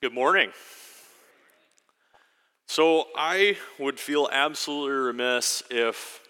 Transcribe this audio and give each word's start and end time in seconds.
Good 0.00 0.14
morning. 0.14 0.52
So, 2.68 3.08
I 3.16 3.56
would 3.80 3.98
feel 3.98 4.28
absolutely 4.30 4.92
remiss 4.92 5.64
if 5.70 6.20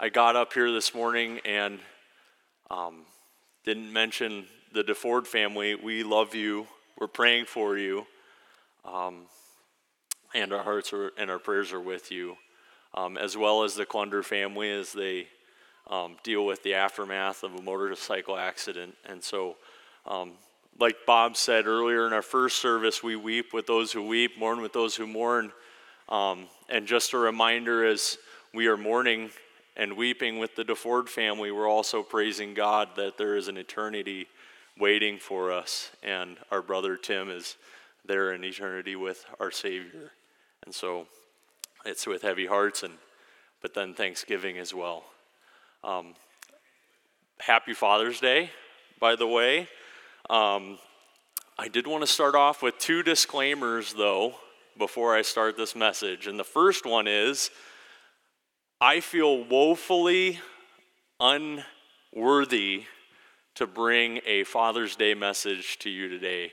I 0.00 0.08
got 0.08 0.34
up 0.34 0.52
here 0.52 0.72
this 0.72 0.96
morning 0.96 1.38
and 1.44 1.78
um, 2.72 3.02
didn't 3.64 3.92
mention 3.92 4.46
the 4.72 4.82
DeFord 4.82 5.28
family. 5.28 5.76
We 5.76 6.02
love 6.02 6.34
you. 6.34 6.66
We're 6.98 7.06
praying 7.06 7.44
for 7.44 7.78
you. 7.78 8.04
Um, 8.84 9.26
and 10.34 10.52
our 10.52 10.64
hearts 10.64 10.92
are, 10.92 11.12
and 11.16 11.30
our 11.30 11.38
prayers 11.38 11.72
are 11.72 11.80
with 11.80 12.10
you, 12.10 12.36
um, 12.94 13.16
as 13.16 13.36
well 13.36 13.62
as 13.62 13.76
the 13.76 13.86
Clunder 13.86 14.24
family 14.24 14.72
as 14.72 14.92
they 14.92 15.28
um, 15.88 16.16
deal 16.24 16.44
with 16.44 16.64
the 16.64 16.74
aftermath 16.74 17.44
of 17.44 17.54
a 17.54 17.62
motorcycle 17.62 18.36
accident. 18.36 18.96
And 19.08 19.22
so, 19.22 19.54
um, 20.04 20.32
like 20.78 20.96
Bob 21.06 21.36
said 21.36 21.66
earlier 21.66 22.06
in 22.06 22.12
our 22.12 22.22
first 22.22 22.58
service, 22.58 23.02
we 23.02 23.16
weep 23.16 23.52
with 23.52 23.66
those 23.66 23.92
who 23.92 24.06
weep, 24.06 24.38
mourn 24.38 24.60
with 24.60 24.72
those 24.72 24.96
who 24.96 25.06
mourn. 25.06 25.52
Um, 26.08 26.46
and 26.68 26.86
just 26.86 27.12
a 27.12 27.18
reminder 27.18 27.84
as 27.84 28.18
we 28.52 28.66
are 28.66 28.76
mourning 28.76 29.30
and 29.76 29.96
weeping 29.96 30.38
with 30.38 30.54
the 30.56 30.64
DeFord 30.64 31.08
family, 31.08 31.50
we're 31.50 31.68
also 31.68 32.02
praising 32.02 32.54
God 32.54 32.90
that 32.96 33.18
there 33.18 33.36
is 33.36 33.48
an 33.48 33.56
eternity 33.56 34.28
waiting 34.78 35.18
for 35.18 35.52
us, 35.52 35.90
and 36.02 36.36
our 36.50 36.62
brother 36.62 36.96
Tim 36.96 37.30
is 37.30 37.56
there 38.04 38.32
in 38.32 38.44
eternity 38.44 38.96
with 38.96 39.24
our 39.40 39.50
Savior. 39.50 40.12
And 40.64 40.74
so 40.74 41.06
it's 41.84 42.06
with 42.06 42.22
heavy 42.22 42.46
hearts, 42.46 42.82
and 42.82 42.94
but 43.62 43.74
then 43.74 43.94
Thanksgiving 43.94 44.58
as 44.58 44.74
well. 44.74 45.04
Um, 45.82 46.14
happy 47.40 47.72
Father's 47.72 48.20
Day, 48.20 48.50
by 49.00 49.16
the 49.16 49.26
way. 49.26 49.68
Um, 50.30 50.78
I 51.58 51.68
did 51.68 51.86
want 51.86 52.02
to 52.02 52.06
start 52.06 52.34
off 52.34 52.62
with 52.62 52.78
two 52.78 53.02
disclaimers, 53.02 53.92
though, 53.92 54.34
before 54.78 55.14
I 55.14 55.20
start 55.20 55.56
this 55.56 55.76
message. 55.76 56.26
And 56.26 56.38
the 56.38 56.44
first 56.44 56.86
one 56.86 57.06
is 57.06 57.50
I 58.80 59.00
feel 59.00 59.44
woefully 59.44 60.40
unworthy 61.20 62.84
to 63.56 63.66
bring 63.66 64.20
a 64.26 64.44
Father's 64.44 64.96
Day 64.96 65.12
message 65.14 65.78
to 65.80 65.90
you 65.90 66.08
today. 66.08 66.52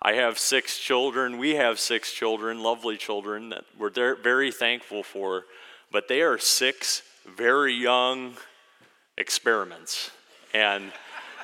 I 0.00 0.12
have 0.12 0.38
six 0.38 0.78
children. 0.78 1.36
We 1.36 1.56
have 1.56 1.80
six 1.80 2.12
children, 2.12 2.62
lovely 2.62 2.96
children 2.96 3.50
that 3.50 3.64
we're 3.76 4.14
very 4.22 4.52
thankful 4.52 5.02
for, 5.02 5.44
but 5.90 6.06
they 6.06 6.22
are 6.22 6.38
six 6.38 7.02
very 7.26 7.74
young 7.74 8.36
experiments. 9.18 10.10
And 10.54 10.92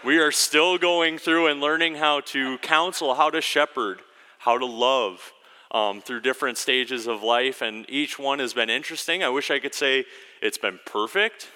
we 0.05 0.19
are 0.19 0.33
still 0.33 0.79
going 0.79 1.19
through 1.19 1.49
and 1.49 1.61
learning 1.61 1.97
how 1.97 2.21
to 2.21 2.59
counsel, 2.59 3.15
how 3.15 3.31
to 3.31 3.41
shepherd, 3.41 4.01
how 4.39 4.59
to 4.59 4.67
love 4.67 5.33
um, 5.71 6.01
through 6.01 6.21
different 6.21 6.59
stages 6.59 7.07
of 7.07 7.23
life. 7.23 7.63
And 7.63 7.85
each 7.89 8.19
one 8.19 8.39
has 8.39 8.55
been 8.55 8.71
interesting. 8.71 9.25
I 9.25 9.29
wish 9.29 9.51
I 9.51 9.59
could 9.59 9.75
say 9.75 10.05
it's 10.41 10.59
been 10.59 10.79
perfect, 10.87 11.49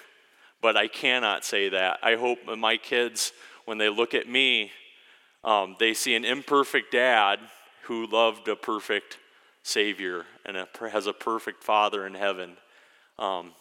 but 0.61 0.75
I 0.75 0.87
cannot 0.87 1.45
say 1.45 1.69
that. 1.69 1.99
I 2.03 2.15
hope 2.15 2.39
my 2.57 2.77
kids, 2.77 3.31
when 3.65 3.77
they 3.77 3.89
look 3.89 4.13
at 4.13 4.27
me, 4.27 4.71
um, 5.43 5.75
they 5.79 5.93
see 5.93 6.15
an 6.15 6.25
imperfect 6.25 6.91
dad 6.91 7.39
who 7.83 8.05
loved 8.07 8.47
a 8.47 8.55
perfect 8.55 9.17
Savior 9.63 10.25
and 10.45 10.57
a, 10.57 10.67
has 10.91 11.07
a 11.07 11.13
perfect 11.13 11.63
Father 11.63 12.05
in 12.05 12.13
heaven. 12.13 12.57
Um, 13.17 13.51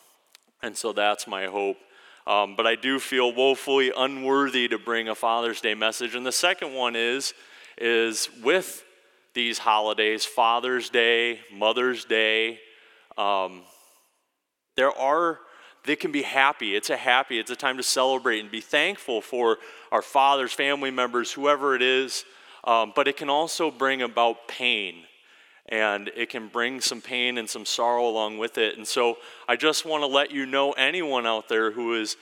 and 0.62 0.76
so 0.76 0.92
that's 0.92 1.26
my 1.26 1.46
hope. 1.46 1.78
Um, 2.26 2.54
but 2.56 2.66
I 2.66 2.74
do 2.76 2.98
feel 2.98 3.32
woefully 3.32 3.92
unworthy 3.96 4.68
to 4.68 4.78
bring 4.78 5.08
a 5.08 5.14
Father's 5.14 5.60
Day 5.60 5.74
message. 5.74 6.14
And 6.14 6.24
the 6.24 6.32
second 6.32 6.74
one 6.74 6.94
is, 6.96 7.34
is 7.78 8.28
with 8.42 8.84
these 9.34 9.58
holidays, 9.58 10.24
Father's 10.24 10.90
Day, 10.90 11.40
Mother's 11.52 12.04
Day, 12.04 12.60
um, 13.16 13.62
there 14.76 14.96
are, 14.96 15.38
they 15.84 15.96
can 15.96 16.12
be 16.12 16.22
happy. 16.22 16.74
It's 16.74 16.90
a 16.90 16.96
happy, 16.96 17.38
it's 17.38 17.50
a 17.50 17.56
time 17.56 17.76
to 17.76 17.82
celebrate 17.82 18.40
and 18.40 18.50
be 18.50 18.60
thankful 18.60 19.20
for 19.20 19.58
our 19.92 20.02
fathers, 20.02 20.52
family 20.52 20.90
members, 20.90 21.32
whoever 21.32 21.74
it 21.74 21.82
is. 21.82 22.24
Um, 22.64 22.92
but 22.94 23.08
it 23.08 23.16
can 23.16 23.30
also 23.30 23.70
bring 23.70 24.02
about 24.02 24.48
pain 24.48 25.04
and 25.70 26.10
it 26.16 26.28
can 26.30 26.48
bring 26.48 26.80
some 26.80 27.00
pain 27.00 27.38
and 27.38 27.48
some 27.48 27.64
sorrow 27.64 28.08
along 28.08 28.38
with 28.38 28.58
it. 28.58 28.76
And 28.76 28.86
so 28.86 29.18
I 29.48 29.56
just 29.56 29.86
want 29.86 30.02
to 30.02 30.06
let 30.06 30.32
you 30.32 30.44
know 30.44 30.72
anyone 30.72 31.26
out 31.26 31.48
there 31.48 31.70
who 31.70 31.94
is 31.94 32.16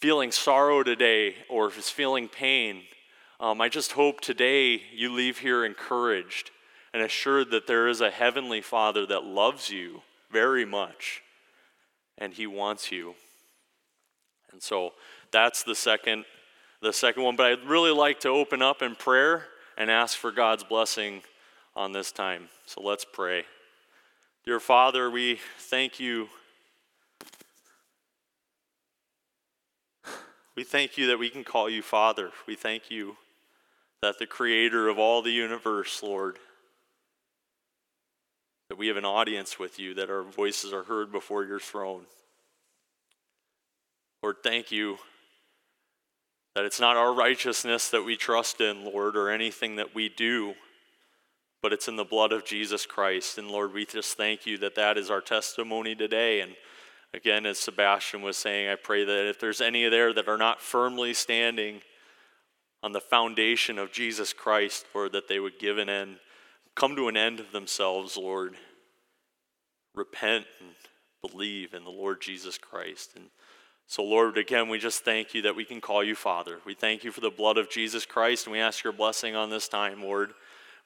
feeling 0.00 0.30
sorrow 0.30 0.82
today 0.82 1.34
or 1.48 1.68
is 1.72 1.90
feeling 1.90 2.28
pain, 2.28 2.82
um, 3.40 3.60
I 3.60 3.68
just 3.68 3.92
hope 3.92 4.20
today 4.20 4.82
you 4.94 5.12
leave 5.12 5.38
here 5.38 5.64
encouraged 5.64 6.50
and 6.94 7.02
assured 7.02 7.50
that 7.50 7.66
there 7.66 7.88
is 7.88 8.00
a 8.00 8.10
heavenly 8.10 8.60
Father 8.60 9.06
that 9.06 9.24
loves 9.24 9.68
you 9.68 10.02
very 10.30 10.64
much 10.64 11.22
and 12.18 12.32
he 12.32 12.46
wants 12.46 12.92
you. 12.92 13.14
And 14.52 14.62
so 14.62 14.92
that's 15.32 15.64
the 15.64 15.74
second 15.74 16.24
the 16.82 16.92
second 16.92 17.22
one, 17.22 17.36
but 17.36 17.46
I'd 17.46 17.64
really 17.64 17.92
like 17.92 18.18
to 18.20 18.28
open 18.28 18.60
up 18.60 18.82
in 18.82 18.96
prayer 18.96 19.44
and 19.78 19.88
ask 19.88 20.16
for 20.16 20.32
God's 20.32 20.64
blessing 20.64 21.22
on 21.74 21.92
this 21.92 22.12
time. 22.12 22.48
So 22.66 22.82
let's 22.82 23.04
pray. 23.04 23.44
Dear 24.44 24.60
Father, 24.60 25.10
we 25.10 25.38
thank 25.58 26.00
you. 26.00 26.28
We 30.56 30.64
thank 30.64 30.98
you 30.98 31.06
that 31.06 31.18
we 31.18 31.30
can 31.30 31.44
call 31.44 31.70
you 31.70 31.80
Father. 31.80 32.30
We 32.46 32.56
thank 32.56 32.90
you 32.90 33.16
that 34.02 34.18
the 34.18 34.26
creator 34.26 34.88
of 34.88 34.98
all 34.98 35.22
the 35.22 35.30
universe, 35.30 36.02
Lord, 36.02 36.38
that 38.68 38.76
we 38.76 38.88
have 38.88 38.96
an 38.96 39.04
audience 39.04 39.58
with 39.58 39.78
you, 39.78 39.94
that 39.94 40.10
our 40.10 40.22
voices 40.22 40.72
are 40.72 40.82
heard 40.82 41.12
before 41.12 41.44
your 41.44 41.60
throne. 41.60 42.02
Lord, 44.22 44.36
thank 44.42 44.70
you 44.70 44.98
that 46.54 46.64
it's 46.64 46.80
not 46.80 46.96
our 46.96 47.14
righteousness 47.14 47.88
that 47.90 48.04
we 48.04 48.16
trust 48.16 48.60
in, 48.60 48.84
Lord, 48.84 49.16
or 49.16 49.30
anything 49.30 49.76
that 49.76 49.94
we 49.94 50.08
do 50.08 50.54
but 51.62 51.72
it's 51.72 51.88
in 51.88 51.96
the 51.96 52.04
blood 52.04 52.32
of 52.32 52.44
Jesus 52.44 52.84
Christ. 52.84 53.38
And 53.38 53.48
Lord, 53.48 53.72
we 53.72 53.86
just 53.86 54.16
thank 54.16 54.44
you 54.46 54.58
that 54.58 54.74
that 54.74 54.98
is 54.98 55.10
our 55.10 55.20
testimony 55.20 55.94
today. 55.94 56.40
And 56.40 56.56
again, 57.14 57.46
as 57.46 57.58
Sebastian 57.58 58.20
was 58.20 58.36
saying, 58.36 58.68
I 58.68 58.74
pray 58.74 59.04
that 59.04 59.28
if 59.28 59.38
there's 59.38 59.60
any 59.60 59.88
there 59.88 60.12
that 60.12 60.28
are 60.28 60.36
not 60.36 60.60
firmly 60.60 61.14
standing 61.14 61.80
on 62.82 62.92
the 62.92 63.00
foundation 63.00 63.78
of 63.78 63.92
Jesus 63.92 64.32
Christ, 64.32 64.86
Lord, 64.92 65.12
that 65.12 65.28
they 65.28 65.38
would 65.38 65.60
give 65.60 65.78
an 65.78 65.88
end, 65.88 66.16
come 66.74 66.96
to 66.96 67.06
an 67.06 67.16
end 67.16 67.38
of 67.38 67.52
themselves, 67.52 68.16
Lord. 68.16 68.56
Repent 69.94 70.46
and 70.60 70.70
believe 71.30 71.74
in 71.74 71.84
the 71.84 71.90
Lord 71.90 72.20
Jesus 72.20 72.58
Christ. 72.58 73.12
And 73.14 73.26
so, 73.86 74.02
Lord, 74.02 74.36
again, 74.38 74.68
we 74.68 74.78
just 74.78 75.04
thank 75.04 75.34
you 75.34 75.42
that 75.42 75.54
we 75.54 75.64
can 75.64 75.80
call 75.80 76.02
you 76.02 76.16
Father. 76.16 76.58
We 76.64 76.74
thank 76.74 77.04
you 77.04 77.12
for 77.12 77.20
the 77.20 77.30
blood 77.30 77.58
of 77.58 77.70
Jesus 77.70 78.06
Christ, 78.06 78.46
and 78.46 78.52
we 78.52 78.58
ask 78.58 78.82
your 78.82 78.92
blessing 78.92 79.36
on 79.36 79.50
this 79.50 79.68
time, 79.68 80.02
Lord. 80.02 80.32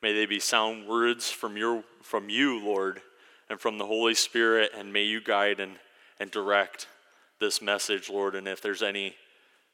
May 0.07 0.13
they 0.13 0.27
be 0.27 0.39
sound 0.39 0.87
words 0.87 1.33
from, 1.33 1.57
your, 1.57 1.83
from 2.01 2.29
you, 2.29 2.65
Lord, 2.65 3.03
and 3.51 3.59
from 3.59 3.77
the 3.77 3.87
Holy 3.87 4.15
Spirit, 4.15 4.71
and 4.73 4.93
may 4.93 5.03
you 5.03 5.21
guide 5.21 5.59
and, 5.59 5.81
and 6.21 6.31
direct 6.31 6.87
this 7.41 7.61
message, 7.61 8.09
Lord. 8.09 8.37
And 8.37 8.47
if 8.47 8.61
there's 8.61 8.85
any 8.85 9.17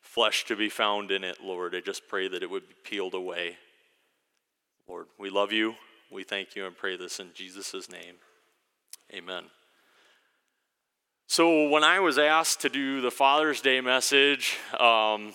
flesh 0.01 0.47
to 0.47 0.57
be 0.57 0.71
found 0.71 1.11
in 1.11 1.23
it, 1.23 1.45
Lord, 1.45 1.75
I 1.75 1.81
just 1.81 2.09
pray 2.09 2.29
that 2.29 2.43
it 2.43 2.49
would 2.49 2.67
be 2.67 2.75
peeled 2.83 3.13
away. 3.13 3.59
Lord, 4.89 5.05
we 5.19 5.29
love 5.29 5.53
you. 5.53 5.75
We 6.11 6.25
thank 6.25 6.57
you 6.57 6.65
and 6.65 6.75
pray 6.75 6.97
this 6.97 7.21
in 7.21 7.29
Jesus' 7.35 7.91
name. 7.91 8.15
Amen. 9.13 9.45
So, 11.27 11.69
when 11.69 11.85
I 11.85 12.01
was 12.01 12.17
asked 12.17 12.63
to 12.63 12.71
do 12.71 13.03
the 13.03 13.11
Father's 13.11 13.61
Day 13.61 13.83
message, 13.83 14.57
um, 14.81 15.35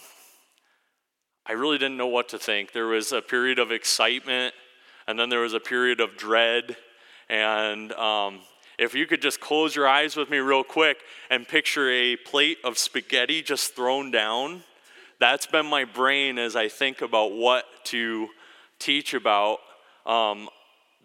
I 1.46 1.52
really 1.52 1.78
didn't 1.78 1.98
know 1.98 2.08
what 2.08 2.30
to 2.30 2.40
think. 2.40 2.72
There 2.72 2.88
was 2.88 3.12
a 3.12 3.22
period 3.22 3.60
of 3.60 3.72
excitement 3.72 4.56
and 5.08 5.18
then 5.18 5.30
there 5.30 5.40
was 5.40 5.54
a 5.54 5.60
period 5.60 6.00
of 6.00 6.18
dread. 6.18 6.76
And 7.30 7.92
um, 7.94 8.40
if 8.78 8.94
you 8.94 9.08
could 9.08 9.22
just 9.22 9.40
close 9.40 9.76
your 9.76 9.88
eyes 9.88 10.16
with 10.16 10.30
me 10.30 10.38
real 10.38 10.64
quick 10.64 10.98
and 11.30 11.48
picture 11.48 11.90
a 11.90 12.16
plate 12.16 12.58
of 12.64 12.78
spaghetti 12.78 13.42
just 13.42 13.76
thrown 13.76 14.12
down, 14.12 14.64
that's 15.20 15.46
been 15.46 15.66
my 15.66 15.86
brain 15.86 16.38
as 16.38 16.56
I 16.56 16.68
think 16.68 17.02
about 17.02 17.32
what 17.32 17.66
to 17.86 18.28
teach 18.80 19.14
about 19.14 19.60
um, 20.06 20.50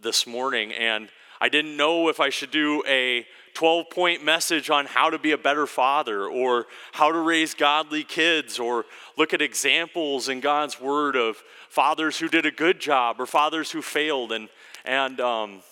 this 0.03 0.27
morning. 0.27 0.73
And 0.73 1.09
I 1.41 1.49
didn't 1.49 1.77
know 1.77 2.09
if 2.09 2.21
I 2.21 2.29
should 2.29 2.51
do 2.51 2.83
a 2.87 3.27
12 3.55 3.91
point 3.91 4.25
message 4.25 4.71
on 4.71 4.87
how 4.87 5.11
to 5.11 5.19
be 5.19 5.33
a 5.33 5.39
better 5.39 5.67
father 5.67 6.27
or 6.27 6.67
how 6.93 7.13
to 7.13 7.19
raise 7.19 7.55
godly 7.55 8.05
kids 8.05 8.59
or 8.59 8.85
look 9.17 9.35
at 9.35 9.43
examples 9.43 10.29
in 10.29 10.41
God's 10.41 10.81
word 10.81 11.17
of 11.17 11.37
fathers 11.69 12.19
who 12.19 12.29
did 12.29 12.47
a 12.47 12.51
good 12.51 12.81
job 12.81 13.21
or 13.21 13.27
fathers 13.27 13.71
who 13.71 13.83
failed 13.83 14.33
and, 14.33 14.49
and 14.85 15.21
um, 15.21 15.63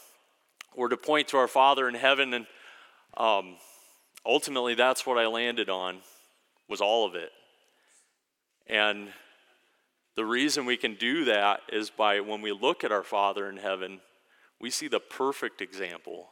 or 0.75 0.88
to 0.88 0.97
point 0.97 1.29
to 1.29 1.37
our 1.37 1.49
Father 1.49 1.88
in 1.88 1.94
heaven. 1.94 2.35
And 2.35 2.47
um, 3.17 3.56
ultimately, 4.25 4.75
that's 4.75 5.06
what 5.06 5.19
I 5.19 5.26
landed 5.26 5.69
on 5.69 5.99
was 6.69 6.81
all 6.81 7.06
of 7.06 7.15
it. 7.15 7.33
And 8.67 9.09
the 10.17 10.25
reason 10.25 10.65
we 10.65 10.76
can 10.76 10.94
do 10.94 11.25
that 11.25 11.61
is 11.73 11.91
by 11.91 12.21
when 12.21 12.43
we 12.43 12.53
look 12.53 12.85
at 12.85 12.93
our 12.93 13.03
Father 13.03 13.49
in 13.49 13.56
heaven, 13.56 14.00
we 14.61 14.71
see 14.71 14.88
the 14.88 15.00
perfect 15.00 15.61
example 15.61 16.29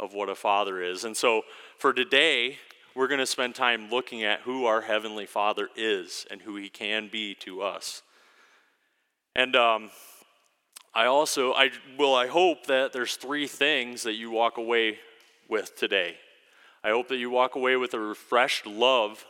of 0.00 0.14
what 0.14 0.28
a 0.28 0.34
father 0.34 0.82
is. 0.82 1.04
And 1.04 1.16
so 1.16 1.42
for 1.78 1.92
today, 1.92 2.58
we're 2.96 3.06
going 3.06 3.20
to 3.20 3.26
spend 3.26 3.54
time 3.54 3.90
looking 3.90 4.24
at 4.24 4.40
who 4.40 4.64
our 4.64 4.80
Heavenly 4.80 5.26
Father 5.26 5.68
is 5.76 6.26
and 6.30 6.42
who 6.42 6.56
He 6.56 6.68
can 6.68 7.08
be 7.08 7.34
to 7.36 7.62
us. 7.62 8.02
And 9.36 9.54
um, 9.54 9.90
I 10.92 11.06
also, 11.06 11.52
I 11.52 11.70
well, 11.98 12.14
I 12.14 12.26
hope 12.26 12.66
that 12.66 12.92
there's 12.92 13.14
three 13.14 13.46
things 13.46 14.02
that 14.02 14.14
you 14.14 14.30
walk 14.30 14.58
away 14.58 14.98
with 15.48 15.76
today. 15.76 16.16
I 16.82 16.90
hope 16.90 17.08
that 17.08 17.18
you 17.18 17.30
walk 17.30 17.54
away 17.54 17.76
with 17.76 17.94
a 17.94 18.00
refreshed 18.00 18.66
love 18.66 19.24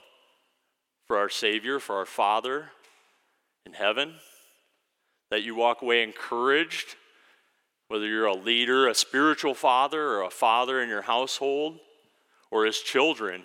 for 1.06 1.18
our 1.18 1.28
Savior, 1.28 1.80
for 1.80 1.96
our 1.96 2.06
Father 2.06 2.70
in 3.66 3.74
heaven. 3.74 4.14
That 5.30 5.42
you 5.42 5.54
walk 5.54 5.82
away 5.82 6.02
encouraged, 6.02 6.96
whether 7.90 8.06
you're 8.06 8.26
a 8.26 8.34
leader, 8.36 8.86
a 8.86 8.94
spiritual 8.94 9.52
father, 9.52 10.10
or 10.10 10.22
a 10.22 10.30
father 10.30 10.80
in 10.80 10.88
your 10.88 11.02
household, 11.02 11.80
or 12.48 12.64
as 12.64 12.78
children 12.78 13.42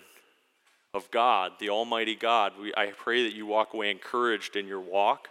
of 0.94 1.10
God, 1.10 1.54
the 1.60 1.70
Almighty 1.70 2.14
God. 2.14 2.54
We, 2.62 2.72
I 2.78 2.92
pray 2.96 3.24
that 3.24 3.34
you 3.34 3.48
walk 3.48 3.74
away 3.74 3.90
encouraged 3.90 4.56
in 4.56 4.68
your 4.68 4.80
walk. 4.80 5.30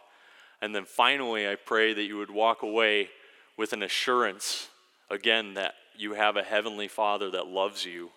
And 0.60 0.74
then 0.74 0.84
finally, 0.84 1.48
I 1.48 1.54
pray 1.54 1.94
that 1.94 2.02
you 2.02 2.18
would 2.18 2.30
walk 2.32 2.62
away 2.62 3.08
with 3.56 3.72
an 3.72 3.84
assurance, 3.84 4.66
again, 5.08 5.54
that 5.54 5.74
you 5.96 6.14
have 6.14 6.36
a 6.36 6.42
Heavenly 6.42 6.88
Father 6.88 7.30
that 7.30 7.46
loves 7.46 7.84
you 7.84 8.10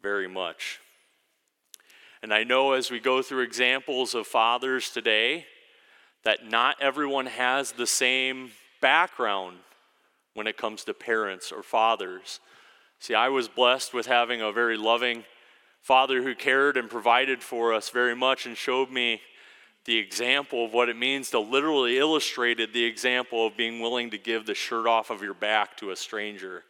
very 0.00 0.28
much. 0.28 0.78
And 2.22 2.32
I 2.32 2.44
know 2.44 2.74
as 2.74 2.88
we 2.88 3.00
go 3.00 3.20
through 3.20 3.42
examples 3.42 4.14
of 4.14 4.28
fathers 4.28 4.90
today, 4.90 5.44
that 6.22 6.48
not 6.48 6.76
everyone 6.80 7.26
has 7.26 7.72
the 7.72 7.86
same 7.88 8.52
background 8.80 9.56
when 10.36 10.46
it 10.46 10.56
comes 10.56 10.84
to 10.84 10.94
parents 10.94 11.50
or 11.50 11.62
fathers. 11.62 12.40
See, 13.00 13.14
I 13.14 13.28
was 13.28 13.48
blessed 13.48 13.94
with 13.94 14.06
having 14.06 14.42
a 14.42 14.52
very 14.52 14.76
loving 14.76 15.24
father 15.80 16.22
who 16.22 16.34
cared 16.34 16.76
and 16.76 16.90
provided 16.90 17.42
for 17.42 17.72
us 17.72 17.90
very 17.90 18.14
much 18.14 18.46
and 18.46 18.56
showed 18.56 18.90
me 18.90 19.20
the 19.86 19.96
example 19.96 20.64
of 20.64 20.74
what 20.74 20.88
it 20.88 20.96
means 20.96 21.30
to 21.30 21.38
literally 21.38 21.96
illustrated 21.96 22.72
the 22.72 22.84
example 22.84 23.46
of 23.46 23.56
being 23.56 23.80
willing 23.80 24.10
to 24.10 24.18
give 24.18 24.44
the 24.44 24.54
shirt 24.54 24.86
off 24.86 25.10
of 25.10 25.22
your 25.22 25.34
back 25.34 25.76
to 25.76 25.90
a 25.90 25.96
stranger. 25.96 26.64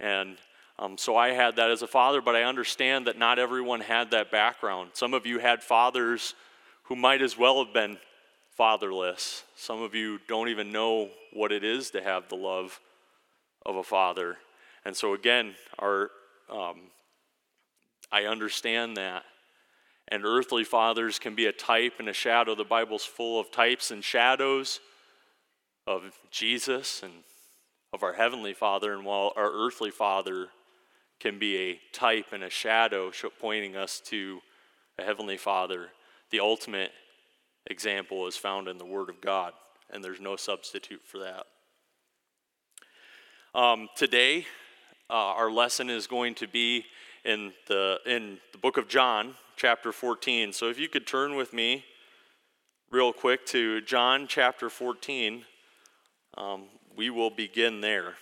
And 0.00 0.36
um, 0.78 0.98
so 0.98 1.16
I 1.16 1.30
had 1.30 1.56
that 1.56 1.70
as 1.70 1.82
a 1.82 1.86
father, 1.86 2.20
but 2.20 2.36
I 2.36 2.42
understand 2.42 3.06
that 3.06 3.18
not 3.18 3.38
everyone 3.38 3.80
had 3.80 4.10
that 4.10 4.30
background. 4.30 4.90
Some 4.94 5.14
of 5.14 5.24
you 5.24 5.38
had 5.38 5.62
fathers 5.62 6.34
who 6.84 6.96
might 6.96 7.22
as 7.22 7.38
well 7.38 7.64
have 7.64 7.72
been 7.72 7.96
fatherless. 8.56 9.44
Some 9.56 9.80
of 9.80 9.94
you 9.94 10.18
don't 10.26 10.48
even 10.48 10.72
know 10.72 11.10
what 11.32 11.52
it 11.52 11.62
is 11.62 11.90
to 11.90 12.02
have 12.02 12.28
the 12.28 12.34
love 12.34 12.80
of 13.64 13.76
a 13.76 13.82
father. 13.82 14.36
And 14.84 14.96
so, 14.96 15.14
again, 15.14 15.54
our, 15.78 16.10
um, 16.50 16.90
I 18.10 18.24
understand 18.24 18.96
that. 18.96 19.24
And 20.10 20.24
earthly 20.24 20.64
fathers 20.64 21.18
can 21.18 21.34
be 21.34 21.46
a 21.46 21.52
type 21.52 21.94
and 21.98 22.08
a 22.08 22.14
shadow. 22.14 22.54
The 22.54 22.64
Bible's 22.64 23.04
full 23.04 23.38
of 23.38 23.50
types 23.50 23.90
and 23.90 24.02
shadows 24.02 24.80
of 25.86 26.02
Jesus 26.30 27.02
and 27.02 27.12
of 27.92 28.02
our 28.02 28.14
Heavenly 28.14 28.54
Father. 28.54 28.94
And 28.94 29.04
while 29.04 29.32
our 29.36 29.50
earthly 29.50 29.90
father 29.90 30.48
can 31.20 31.38
be 31.38 31.56
a 31.56 31.80
type 31.92 32.26
and 32.32 32.42
a 32.42 32.50
shadow 32.50 33.10
pointing 33.40 33.76
us 33.76 34.00
to 34.06 34.40
a 34.98 35.02
Heavenly 35.02 35.36
Father, 35.36 35.88
the 36.30 36.40
ultimate 36.40 36.92
example 37.66 38.26
is 38.26 38.36
found 38.36 38.68
in 38.68 38.78
the 38.78 38.84
Word 38.84 39.10
of 39.10 39.20
God, 39.20 39.52
and 39.90 40.02
there's 40.02 40.20
no 40.20 40.36
substitute 40.36 41.02
for 41.04 41.18
that. 41.18 41.44
Um, 43.54 43.88
today, 43.96 44.46
uh, 45.08 45.14
our 45.14 45.50
lesson 45.50 45.88
is 45.88 46.06
going 46.06 46.34
to 46.34 46.46
be 46.46 46.84
in 47.24 47.54
the, 47.66 47.98
in 48.04 48.36
the 48.52 48.58
book 48.58 48.76
of 48.76 48.88
John, 48.88 49.36
chapter 49.56 49.90
14. 49.90 50.52
So 50.52 50.68
if 50.68 50.78
you 50.78 50.86
could 50.86 51.06
turn 51.06 51.34
with 51.34 51.54
me 51.54 51.82
real 52.90 53.10
quick 53.10 53.46
to 53.46 53.80
John 53.80 54.26
chapter 54.28 54.68
14, 54.68 55.44
um, 56.36 56.64
we 56.94 57.08
will 57.08 57.30
begin 57.30 57.80
there. 57.80 58.14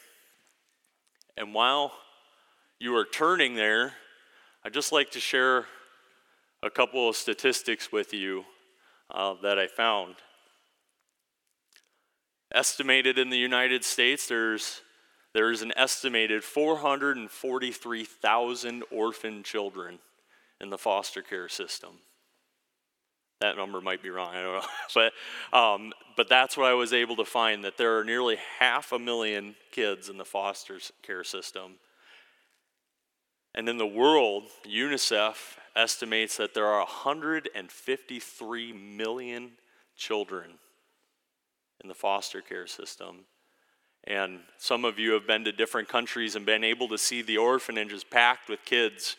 And 1.37 1.52
while 1.52 1.93
you 2.78 2.94
are 2.94 3.05
turning 3.05 3.56
there, 3.56 3.94
I'd 4.64 4.75
just 4.75 4.93
like 4.93 5.11
to 5.11 5.20
share 5.20 5.67
a 6.62 6.70
couple 6.70 7.08
of 7.08 7.17
statistics 7.17 7.90
with 7.90 8.14
you 8.14 8.44
uh, 9.11 9.34
that 9.43 9.58
I 9.58 9.67
found. 9.67 10.14
Estimated 12.55 13.19
in 13.19 13.28
the 13.28 13.37
United 13.37 13.82
States, 13.82 14.28
there's 14.28 14.82
there's 15.37 15.61
an 15.61 15.75
estimated 15.77 16.43
443,000 16.43 18.85
orphan 18.91 19.43
children 19.43 19.99
in 20.62 20.71
the 20.71 20.79
foster 20.79 21.21
care 21.21 21.50
system. 21.50 21.91
That 23.43 23.59
number 23.59 23.83
might 23.83 24.03
be 24.03 24.09
wrong, 24.09 24.35
I 24.35 24.41
don't 24.41 24.55
know. 24.55 24.62
but, 24.94 25.12
um, 25.55 25.93
but 26.17 26.31
that's 26.31 26.56
what 26.56 26.71
I 26.71 26.73
was 26.73 26.94
able 26.94 27.17
to 27.17 27.27
find 27.27 27.65
that 27.65 27.77
there 27.77 27.99
are 27.99 28.05
nearly 28.05 28.38
half 28.59 28.93
a 28.93 28.99
million 28.99 29.56
kids 29.73 30.09
in 30.09 30.17
the 30.17 30.25
foster 30.25 30.79
care 31.03 31.23
system. 31.23 31.75
And 33.55 33.69
in 33.69 33.77
the 33.77 33.87
world, 33.87 34.44
UNICEF 34.67 35.59
estimates 35.77 36.38
that 36.38 36.55
there 36.55 36.65
are 36.65 36.79
153 36.79 38.73
million 38.73 39.50
children 39.99 40.53
in 41.83 41.88
the 41.88 41.94
foster 41.94 42.41
care 42.41 42.67
system. 42.67 43.27
And 44.06 44.41
some 44.58 44.85
of 44.85 44.99
you 44.99 45.12
have 45.12 45.26
been 45.26 45.44
to 45.44 45.53
different 45.53 45.88
countries 45.88 46.37
and 46.37 46.47
been 46.47 46.62
able 46.62 46.88
to 46.88 46.99
see 46.99 47.23
the 47.23 47.38
orphanages 47.38 48.05
packed 48.05 48.49
with 48.49 48.64
kids 48.64 49.17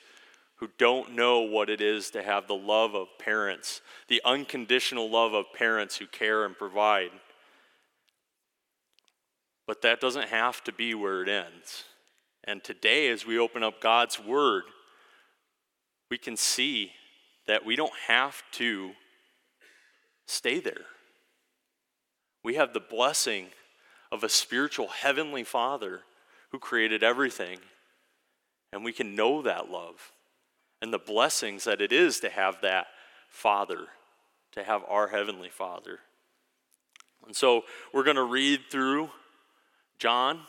who 0.57 0.69
don't 0.77 1.13
know 1.13 1.41
what 1.41 1.69
it 1.69 1.81
is 1.81 2.09
to 2.11 2.23
have 2.23 2.47
the 2.47 2.55
love 2.55 2.95
of 2.95 3.07
parents, 3.19 3.81
the 4.07 4.21
unconditional 4.25 5.09
love 5.09 5.33
of 5.33 5.45
parents 5.53 5.97
who 5.97 6.07
care 6.07 6.45
and 6.45 6.57
provide. 6.57 7.11
But 9.67 9.81
that 9.81 9.99
doesn't 9.99 10.29
have 10.29 10.63
to 10.63 10.71
be 10.71 10.93
where 10.95 11.21
it 11.21 11.29
ends. 11.29 11.83
And 12.45 12.63
today, 12.63 13.09
as 13.09 13.25
we 13.25 13.37
open 13.37 13.61
up 13.61 13.81
God's 13.81 14.19
Word, 14.19 14.63
we 16.09 16.17
can 16.17 16.37
see 16.37 16.93
that 17.45 17.65
we 17.65 17.75
don't 17.75 17.93
have 18.07 18.41
to 18.53 18.91
stay 20.25 20.61
there. 20.61 20.85
We 22.43 22.55
have 22.55 22.73
the 22.73 22.79
blessing 22.79 23.47
of 24.11 24.23
a 24.23 24.29
spiritual 24.29 24.87
heavenly 24.87 25.43
Father 25.43 26.01
who 26.51 26.59
created 26.59 27.03
everything. 27.03 27.59
And 28.71 28.83
we 28.83 28.93
can 28.93 29.15
know 29.15 29.41
that 29.41 29.69
love 29.69 30.11
and 30.81 30.93
the 30.93 30.99
blessings 30.99 31.63
that 31.63 31.81
it 31.81 31.91
is 31.91 32.19
to 32.19 32.29
have 32.29 32.61
that 32.61 32.87
Father, 33.29 33.87
to 34.53 34.63
have 34.63 34.83
our 34.87 35.07
Heavenly 35.07 35.49
Father. 35.49 35.99
And 37.25 37.35
so 37.35 37.63
we're 37.93 38.03
going 38.03 38.15
to 38.15 38.23
read 38.23 38.61
through 38.69 39.09
John. 39.99 40.41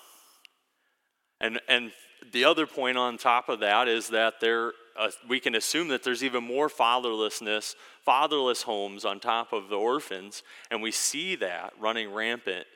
And, 1.40 1.60
and 1.68 1.92
the 2.32 2.44
other 2.44 2.66
point 2.66 2.98
on 2.98 3.16
top 3.16 3.48
of 3.48 3.60
that 3.60 3.88
is 3.88 4.08
that 4.08 4.40
there, 4.40 4.72
uh, 4.98 5.10
we 5.28 5.40
can 5.40 5.54
assume 5.54 5.88
that 5.88 6.02
there's 6.02 6.22
even 6.22 6.44
more 6.44 6.68
fatherlessness, 6.68 7.74
fatherless 8.04 8.62
homes 8.62 9.04
on 9.04 9.20
top 9.20 9.52
of 9.52 9.68
the 9.68 9.76
orphans. 9.76 10.42
And 10.70 10.82
we 10.82 10.90
see 10.90 11.36
that 11.36 11.72
running 11.80 12.12
rampant 12.12 12.66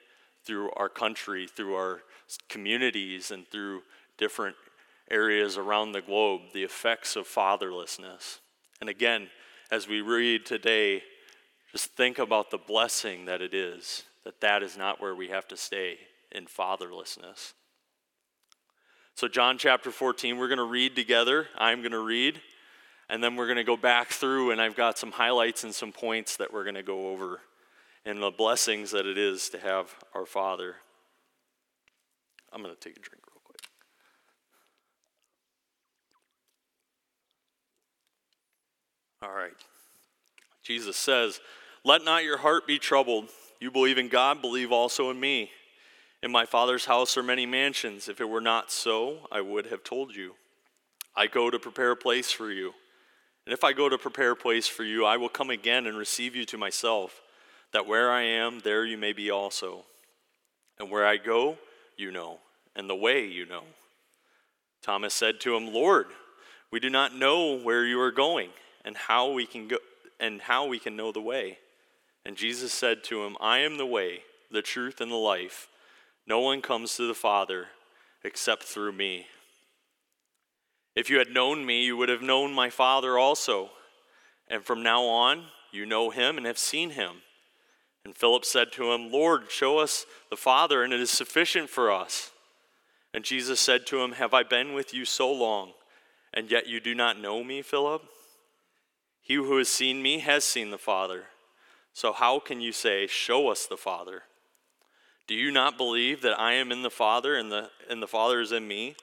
through 0.45 0.71
our 0.73 0.89
country, 0.89 1.47
through 1.47 1.75
our 1.75 2.03
communities, 2.49 3.31
and 3.31 3.47
through 3.49 3.83
different 4.19 4.57
areas 5.11 5.57
around 5.57 5.93
the 5.93 6.01
globe, 6.01 6.43
the 6.53 6.63
effects 6.63 7.17
of 7.17 7.27
fatherlessness. 7.27 8.39
And 8.81 8.89
again, 8.89 9.29
as 9.71 9.89
we 9.89 10.01
read 10.01 10.47
today, 10.47 11.03
just 11.71 11.93
think 11.93 12.19
about 12.19 12.51
the 12.51 12.59
blessing 12.59 13.27
that 13.27 13.41
it 13.41 13.55
is 13.55 14.05
that 14.25 14.41
that 14.41 14.63
is 14.63 14.77
not 14.77 15.01
where 15.01 15.15
we 15.15 15.29
have 15.29 15.49
to 15.49 15.57
stay 15.57 15.99
in 16.31 16.47
fatherlessness. 16.47 17.55
So, 19.15 19.29
John 19.29 19.59
chapter 19.59 19.91
14, 19.91 20.39
we're 20.39 20.49
going 20.49 20.59
to 20.59 20.65
read 20.65 20.97
together. 20.97 21.49
I'm 21.59 21.81
going 21.81 21.93
to 21.93 22.05
read, 22.05 22.41
and 23.09 23.23
then 23.23 23.37
we're 23.37 23.47
going 23.47 23.57
to 23.57 23.65
go 23.65 23.77
back 23.77 24.09
through, 24.09 24.53
and 24.53 24.61
I've 24.61 24.77
got 24.77 24.97
some 24.97 25.13
highlights 25.13 25.65
and 25.65 25.75
some 25.75 25.93
points 25.93 26.37
that 26.39 26.53
we're 26.53 26.65
going 26.65 26.77
to 26.77 26.83
go 26.83 27.09
over 27.09 27.41
and 28.05 28.23
the 28.23 28.31
blessings 28.31 28.91
that 28.91 29.07
it 29.07 29.17
is 29.17 29.49
to 29.51 29.59
have 29.59 29.95
our 30.15 30.27
Father. 30.27 30.77
I'm 32.53 32.63
going 32.63 32.75
to 32.75 32.81
take 32.81 32.97
a 32.97 33.01
drink 33.01 33.23
real 33.27 33.41
quick. 33.45 33.61
All 39.23 39.33
right. 39.33 39.53
Jesus 40.63 40.97
says, 40.97 41.41
Let 41.85 42.05
not 42.05 42.25
your 42.25 42.39
heart 42.39 42.67
be 42.67 42.79
troubled. 42.79 43.29
You 43.61 43.71
believe 43.71 43.99
in 43.99 44.09
God, 44.09 44.43
believe 44.43 44.73
also 44.73 45.11
in 45.11 45.21
me. 45.21 45.51
In 46.23 46.31
my 46.31 46.45
Father's 46.45 46.85
house 46.85 47.17
are 47.17 47.23
many 47.23 47.47
mansions. 47.47 48.09
If 48.09 48.21
it 48.21 48.29
were 48.29 48.41
not 48.41 48.71
so, 48.71 49.29
I 49.31 49.41
would 49.41 49.67
have 49.67 49.83
told 49.83 50.15
you. 50.15 50.35
I 51.15 51.27
go 51.27 51.51
to 51.51 51.59
prepare 51.59 51.93
a 51.93 51.97
place 51.97 52.31
for 52.31 52.51
you. 52.51 52.73
And 53.47 53.53
if 53.53 53.65
I 53.65 53.73
go 53.73 53.89
to 53.89 53.99
prepare 53.99 54.33
a 54.33 54.37
place 54.37 54.69
for 54.69 54.85
you, 54.85 55.05
I 55.05 55.17
will 55.17 55.29
come 55.29 55.51
again 55.51 55.87
and 55.87 55.97
receive 55.97 56.37
you 56.37 56.45
to 56.47 56.59
myself 56.59 57.21
that 57.73 57.87
where 57.87 58.11
I 58.11 58.23
am, 58.23 58.61
there 58.61 58.85
you 58.85 58.97
may 58.97 59.13
be 59.13 59.31
also. 59.31 59.85
And 60.79 60.91
where 60.91 61.07
I 61.07 61.17
go, 61.17 61.59
you 61.97 62.11
know, 62.11 62.39
and 62.75 62.89
the 62.89 62.95
way 62.95 63.27
you 63.27 63.47
know. 63.47 63.65
Thomas 64.83 65.15
said 65.15 65.41
to 65.41 65.55
him, 65.55 65.73
Lord, 65.73 66.07
we 66.71 66.81
do 66.81 66.91
not 66.91 67.15
know 67.15 67.59
where 67.59 67.85
you 67.85 68.01
are 68.01 68.11
going, 68.11 68.51
and 68.85 68.97
how 68.97 69.31
we 69.31 69.47
can 69.47 69.69
go 69.69 69.77
and 70.19 70.41
how 70.41 70.67
we 70.67 70.79
can 70.79 70.97
know 70.97 71.13
the 71.13 71.21
way. 71.21 71.59
And 72.25 72.37
Jesus 72.37 72.73
said 72.73 73.03
to 73.05 73.25
him, 73.25 73.37
I 73.41 73.59
am 73.59 73.77
the 73.77 73.87
way, 73.87 74.21
the 74.51 74.63
truth, 74.63 75.01
and 75.01 75.11
the 75.11 75.17
life. 75.17 75.69
No 76.27 76.41
one 76.41 76.63
comes 76.63 76.97
to 76.97 77.09
the 77.09 77.15
Father 77.15 77.67
except 78.23 78.63
through 78.63 78.93
me. 78.93 79.27
If 80.95 81.11
you 81.11 81.19
had 81.19 81.31
known 81.31 81.67
me, 81.67 81.85
you 81.85 81.97
would 81.97 82.09
have 82.09 82.23
known 82.23 82.53
my 82.53 82.71
Father 82.71 83.19
also. 83.19 83.71
And 84.49 84.65
from 84.65 84.83
now 84.83 85.05
on, 85.05 85.47
you 85.73 85.87
know 85.87 86.11
him 86.11 86.37
and 86.37 86.47
have 86.47 86.59
seen 86.59 86.91
him. 86.91 87.23
And 88.05 88.17
Philip 88.17 88.45
said 88.45 88.73
to 88.73 88.93
him, 88.93 89.13
Lord, 89.13 89.51
show 89.51 89.79
us 89.79 90.07
the 90.31 90.37
Father, 90.37 90.83
and 90.83 90.93
it 90.93 91.01
is 91.01 91.11
sufficient 91.11 91.71
for 91.71 91.91
us. 91.91 92.33
And 93.15 93.25
Jesus 93.25 93.61
said 93.61 93.87
to 93.87 94.03
him, 94.03 94.13
Have 94.13 94.35
I 94.35 94.43
been 94.43 94.73
with 94.73 94.93
you 94.93 95.05
so 95.05 95.31
long, 95.31 95.73
and 96.35 96.51
yet 96.51 96.67
you 96.67 96.81
do 96.81 96.95
not 96.95 97.21
know 97.21 97.45
me, 97.45 97.63
Philip? 97.63 98.03
He 99.21 99.35
who 99.35 99.57
has 99.59 99.69
seen 99.69 100.03
me 100.03 100.19
has 100.19 100.45
seen 100.45 100.71
the 100.71 100.79
Father. 100.79 101.25
So 101.93 102.13
how 102.13 102.41
can 102.41 102.61
you 102.61 102.73
say, 102.73 103.07
Show 103.07 103.49
us 103.49 103.67
the 103.67 103.77
Father? 103.77 104.23
Do 105.29 105.35
you 105.35 105.53
not 105.53 105.77
believe 105.77 106.23
that 106.23 106.39
I 106.39 106.55
am 106.55 106.73
in 106.73 106.83
the 106.83 106.91
Father, 106.91 107.37
and 107.37 107.53
the, 107.53 107.71
and 107.89 108.03
the 108.03 108.09
Father 108.09 108.41
is 108.41 108.51
in 108.51 108.67
me? 108.67 108.97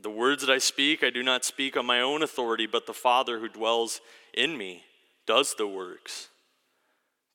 The 0.00 0.10
words 0.10 0.46
that 0.46 0.52
I 0.52 0.58
speak, 0.58 1.02
I 1.02 1.10
do 1.10 1.24
not 1.24 1.44
speak 1.44 1.76
on 1.76 1.84
my 1.84 2.00
own 2.00 2.22
authority, 2.22 2.66
but 2.66 2.86
the 2.86 2.94
Father 2.94 3.40
who 3.40 3.48
dwells 3.48 4.00
in 4.32 4.56
me 4.56 4.84
does 5.26 5.54
the 5.54 5.66
works. 5.66 6.28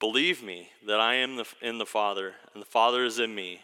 Believe 0.03 0.43
me 0.43 0.67
that 0.85 0.99
I 0.99 1.15
am 1.15 1.41
in 1.61 1.77
the 1.77 1.85
Father, 1.85 2.33
and 2.53 2.61
the 2.61 2.67
Father 2.67 3.05
is 3.05 3.19
in 3.19 3.33
me, 3.33 3.61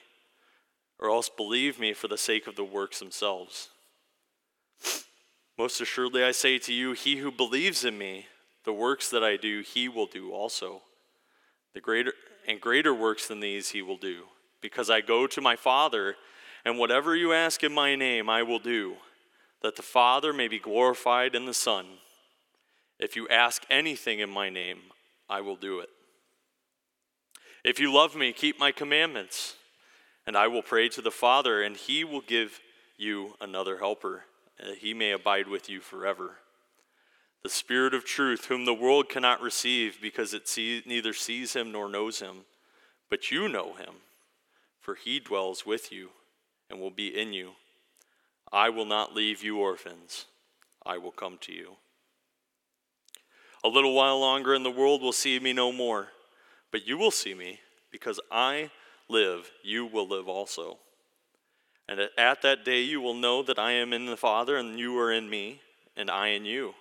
or 0.98 1.10
else 1.10 1.28
believe 1.28 1.78
me 1.78 1.92
for 1.92 2.08
the 2.08 2.18
sake 2.18 2.48
of 2.48 2.56
the 2.56 2.64
works 2.64 3.00
themselves. 3.00 3.68
Most 5.58 5.82
assuredly, 5.82 6.24
I 6.24 6.32
say 6.32 6.58
to 6.60 6.72
you, 6.72 6.94
he 6.94 7.18
who 7.18 7.30
believes 7.30 7.84
in 7.84 7.98
me, 7.98 8.28
the 8.64 8.72
works 8.72 9.10
that 9.10 9.22
I 9.22 9.36
do, 9.36 9.60
he 9.60 9.90
will 9.90 10.06
do 10.06 10.32
also. 10.32 10.82
The 11.74 11.82
greater 11.82 12.14
and 12.48 12.62
greater 12.62 12.94
works 12.94 13.28
than 13.28 13.42
these 13.42 13.72
he 13.72 13.82
will 13.82 13.98
do, 13.98 14.24
because 14.62 14.90
I 14.90 15.02
go 15.02 15.28
to 15.28 15.42
my 15.42 15.58
Father, 15.58 16.16
and 16.64 16.80
whatever 16.80 17.18
you 17.18 17.34
ask 17.34 17.66
in 17.66 17.74
my 17.74 17.98
name, 17.98 18.30
I 18.30 18.44
will 18.44 18.60
do, 18.60 18.96
that 19.62 19.76
the 19.76 19.82
Father 19.82 20.32
may 20.32 20.48
be 20.48 20.58
glorified 20.58 21.36
in 21.36 21.46
the 21.46 21.54
Son. 21.54 21.86
If 22.98 23.18
you 23.18 23.28
ask 23.28 23.66
anything 23.70 24.20
in 24.20 24.30
my 24.30 24.50
name, 24.50 24.80
I 25.28 25.42
will 25.42 25.58
do 25.58 25.80
it. 25.80 25.90
If 27.70 27.80
you 27.80 27.94
love 27.94 28.16
me, 28.16 28.34
keep 28.34 28.60
my 28.60 28.72
commandments, 28.72 29.54
and 30.26 30.36
I 30.36 30.48
will 30.48 30.64
pray 30.64 30.90
to 30.90 31.04
the 31.04 31.12
Father, 31.12 31.62
and 31.62 31.78
he 31.78 32.04
will 32.04 32.22
give 32.22 32.60
you 32.98 33.36
another 33.40 33.78
helper, 33.78 34.24
that 34.58 34.80
he 34.80 34.96
may 34.96 35.12
abide 35.12 35.48
with 35.48 35.70
you 35.70 35.80
forever. 35.80 36.38
The 37.44 37.50
Spirit 37.50 37.94
of 37.94 38.06
truth, 38.06 38.46
whom 38.46 38.66
the 38.66 38.74
world 38.74 39.08
cannot 39.08 39.40
receive 39.40 40.00
because 40.02 40.34
it 40.34 40.48
see, 40.48 40.82
neither 40.88 41.14
sees 41.14 41.54
him 41.54 41.72
nor 41.72 41.88
knows 41.88 42.22
him, 42.22 42.38
but 43.08 43.30
you 43.30 43.48
know 43.48 43.74
him, 43.74 43.98
for 44.82 44.96
he 44.96 45.20
dwells 45.20 45.64
with 45.64 45.92
you 45.92 46.10
and 46.72 46.80
will 46.80 46.90
be 46.90 47.10
in 47.16 47.34
you. 47.34 47.52
I 48.52 48.70
will 48.70 48.86
not 48.86 49.14
leave 49.14 49.44
you 49.44 49.60
orphans, 49.60 50.26
I 50.84 50.98
will 50.98 51.12
come 51.12 51.38
to 51.42 51.54
you. 51.54 51.74
A 53.64 53.68
little 53.68 53.94
while 53.94 54.20
longer, 54.20 54.56
and 54.56 54.66
the 54.66 54.72
world 54.72 55.04
will 55.04 55.12
see 55.12 55.40
me 55.40 55.54
no 55.54 55.72
more. 55.72 56.08
But 56.72 56.88
you 56.88 56.98
will 56.98 57.12
see 57.12 57.34
me, 57.34 57.60
because 57.92 58.20
I 58.32 58.70
live, 59.08 59.52
you 59.64 59.86
will 59.86 60.08
live 60.08 60.28
also. 60.28 60.78
And 61.88 62.00
at 62.18 62.42
that 62.44 62.64
day 62.64 62.82
you 62.82 63.02
will 63.02 63.16
know 63.16 63.42
that 63.42 63.58
I 63.58 63.72
am 63.72 63.94
in 63.94 64.06
the 64.06 64.18
Father, 64.18 64.58
and 64.58 64.78
you 64.78 64.98
are 65.00 65.12
in 65.12 65.30
me, 65.30 65.62
and 65.98 66.10
I 66.12 66.28
in 66.28 66.46
you. 66.46 66.76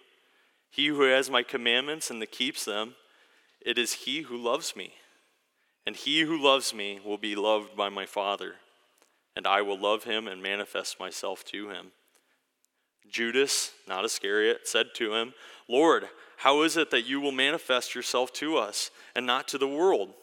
He 0.71 0.89
who 0.89 1.03
has 1.03 1.31
my 1.31 1.43
commandments 1.43 2.11
and 2.11 2.31
keeps 2.31 2.65
them, 2.65 2.95
it 3.65 3.79
is 3.79 3.93
he 3.93 4.23
who 4.23 4.37
loves 4.37 4.77
me. 4.77 4.93
And 5.87 5.97
he 5.97 6.21
who 6.21 6.37
loves 6.37 6.75
me 6.75 7.01
will 7.03 7.17
be 7.17 7.35
loved 7.35 7.75
by 7.75 7.89
my 7.89 8.05
Father, 8.05 8.57
and 9.35 9.47
I 9.47 9.63
will 9.63 9.79
love 9.79 10.05
him 10.05 10.29
and 10.29 10.43
manifest 10.43 11.01
myself 11.01 11.43
to 11.47 11.71
him. 11.71 11.93
Judas, 13.11 13.73
not 13.87 14.05
Iscariot, 14.05 14.69
said 14.69 14.89
to 14.97 15.15
him, 15.15 15.33
Lord, 15.67 16.09
how 16.39 16.63
is 16.63 16.77
it 16.77 16.93
that 16.93 17.07
you 17.07 17.21
will 17.21 17.33
manifest 17.33 17.97
yourself 17.97 18.33
to 18.35 18.57
us 18.57 18.93
and 19.17 19.27
not 19.27 19.49
to 19.49 19.59
the 19.59 19.67
world? 19.67 20.15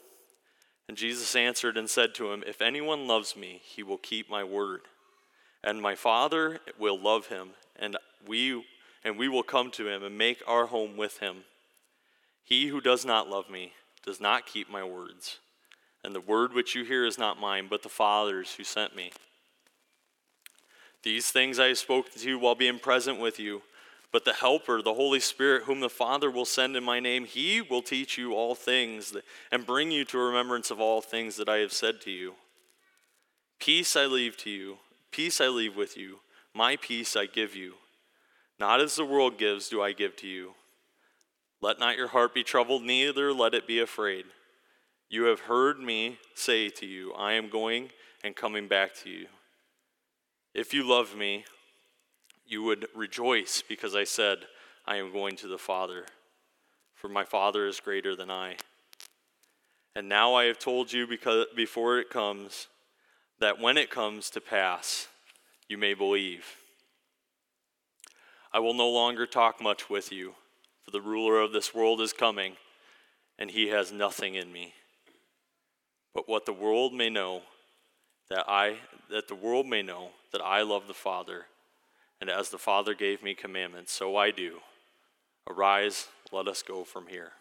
And 0.87 0.95
Jesus 0.95 1.35
answered 1.35 1.75
and 1.75 1.89
said 1.89 2.15
to 2.15 2.31
him, 2.31 2.41
If 2.47 2.61
anyone 2.61 3.05
loves 3.05 3.35
me, 3.35 3.59
he 3.63 3.83
will 3.83 3.97
keep 3.97 4.29
my 4.29 4.41
word. 4.41 4.81
And 5.61 5.81
my 5.81 5.95
Father 5.95 6.59
will 6.79 6.97
love 6.97 7.27
him, 7.27 7.49
and 7.75 7.97
we 8.25 8.63
and 9.03 9.19
we 9.19 9.27
will 9.27 9.43
come 9.43 9.69
to 9.71 9.87
him 9.87 10.03
and 10.03 10.17
make 10.17 10.41
our 10.47 10.67
home 10.67 10.95
with 10.95 11.19
him. 11.19 11.43
He 12.43 12.67
who 12.67 12.79
does 12.79 13.05
not 13.05 13.29
love 13.29 13.49
me 13.49 13.73
does 14.03 14.21
not 14.21 14.47
keep 14.47 14.69
my 14.69 14.83
words. 14.83 15.39
And 16.03 16.15
the 16.15 16.21
word 16.21 16.53
which 16.53 16.75
you 16.75 16.85
hear 16.85 17.05
is 17.05 17.17
not 17.17 17.39
mine, 17.39 17.67
but 17.69 17.83
the 17.83 17.89
Father's 17.89 18.55
who 18.55 18.63
sent 18.63 18.95
me. 18.95 19.11
These 21.03 21.29
things 21.29 21.59
I 21.59 21.67
have 21.67 21.77
spoken 21.77 22.13
to 22.19 22.29
you 22.29 22.39
while 22.39 22.55
being 22.55 22.79
present 22.79 23.19
with 23.19 23.37
you. 23.39 23.61
But 24.15 24.23
the 24.23 24.31
Helper, 24.31 24.81
the 24.81 24.93
Holy 24.93 25.19
Spirit, 25.19 25.63
whom 25.63 25.81
the 25.81 25.89
Father 25.89 26.31
will 26.31 26.45
send 26.45 26.77
in 26.77 26.85
my 26.85 27.01
name, 27.01 27.25
he 27.25 27.59
will 27.59 27.81
teach 27.81 28.17
you 28.17 28.33
all 28.33 28.55
things 28.55 29.13
and 29.51 29.65
bring 29.65 29.91
you 29.91 30.05
to 30.05 30.17
remembrance 30.17 30.71
of 30.71 30.79
all 30.79 31.01
things 31.01 31.35
that 31.35 31.49
I 31.49 31.57
have 31.57 31.73
said 31.73 31.99
to 32.03 32.11
you. 32.11 32.35
Peace 33.59 33.97
I 33.97 34.05
leave 34.05 34.37
to 34.37 34.49
you, 34.49 34.77
peace 35.11 35.41
I 35.41 35.49
leave 35.49 35.75
with 35.75 35.97
you, 35.97 36.19
my 36.53 36.77
peace 36.77 37.17
I 37.17 37.25
give 37.25 37.57
you. 37.57 37.73
Not 38.57 38.79
as 38.79 38.95
the 38.95 39.03
world 39.03 39.37
gives, 39.37 39.67
do 39.67 39.81
I 39.81 39.91
give 39.91 40.15
to 40.15 40.27
you. 40.27 40.53
Let 41.59 41.77
not 41.77 41.97
your 41.97 42.07
heart 42.07 42.33
be 42.33 42.41
troubled, 42.41 42.83
neither 42.83 43.33
let 43.33 43.53
it 43.53 43.67
be 43.67 43.81
afraid. 43.81 44.23
You 45.09 45.25
have 45.25 45.41
heard 45.41 45.77
me 45.77 46.19
say 46.35 46.69
to 46.69 46.85
you, 46.85 47.11
I 47.15 47.33
am 47.33 47.49
going 47.49 47.89
and 48.23 48.33
coming 48.33 48.69
back 48.69 48.95
to 49.03 49.09
you. 49.09 49.25
If 50.53 50.73
you 50.73 50.87
love 50.87 51.17
me, 51.17 51.43
you 52.47 52.63
would 52.63 52.87
rejoice 52.95 53.63
because 53.67 53.95
I 53.95 54.03
said, 54.03 54.39
I 54.85 54.97
am 54.97 55.11
going 55.11 55.35
to 55.37 55.47
the 55.47 55.57
Father, 55.57 56.05
for 56.93 57.09
my 57.09 57.25
Father 57.25 57.67
is 57.67 57.79
greater 57.79 58.15
than 58.15 58.29
I. 58.29 58.57
And 59.95 60.07
now 60.07 60.35
I 60.35 60.45
have 60.45 60.59
told 60.59 60.91
you 60.91 61.07
because 61.07 61.47
before 61.55 61.99
it 61.99 62.09
comes, 62.09 62.67
that 63.39 63.59
when 63.59 63.77
it 63.77 63.89
comes 63.89 64.29
to 64.31 64.41
pass, 64.41 65.07
you 65.67 65.77
may 65.77 65.93
believe. 65.93 66.45
I 68.53 68.59
will 68.59 68.73
no 68.73 68.89
longer 68.89 69.25
talk 69.25 69.61
much 69.61 69.89
with 69.89 70.11
you, 70.11 70.35
for 70.83 70.91
the 70.91 71.01
ruler 71.01 71.39
of 71.39 71.51
this 71.51 71.73
world 71.73 71.99
is 71.99 72.13
coming, 72.13 72.53
and 73.39 73.51
he 73.51 73.69
has 73.69 73.91
nothing 73.91 74.35
in 74.35 74.51
me. 74.51 74.73
But 76.13 76.29
what 76.29 76.45
the 76.45 76.53
world 76.53 76.93
may 76.93 77.09
know, 77.09 77.41
that 78.29 78.45
I 78.47 78.77
that 79.11 79.27
the 79.27 79.35
world 79.35 79.67
may 79.67 79.81
know 79.81 80.09
that 80.31 80.41
I 80.41 80.61
love 80.61 80.87
the 80.87 80.93
Father 80.93 81.45
and 82.25 82.31
as 82.31 82.49
the 82.49 82.57
Father 82.57 82.95
gave 82.95 83.21
me 83.21 83.35
commandments, 83.35 83.91
so 83.91 84.17
I 84.17 84.31
do. 84.31 84.57
Arise, 85.47 86.07
let 86.31 86.47
us 86.47 86.63
go 86.63 86.83
from 86.83 87.05
here. 87.05 87.33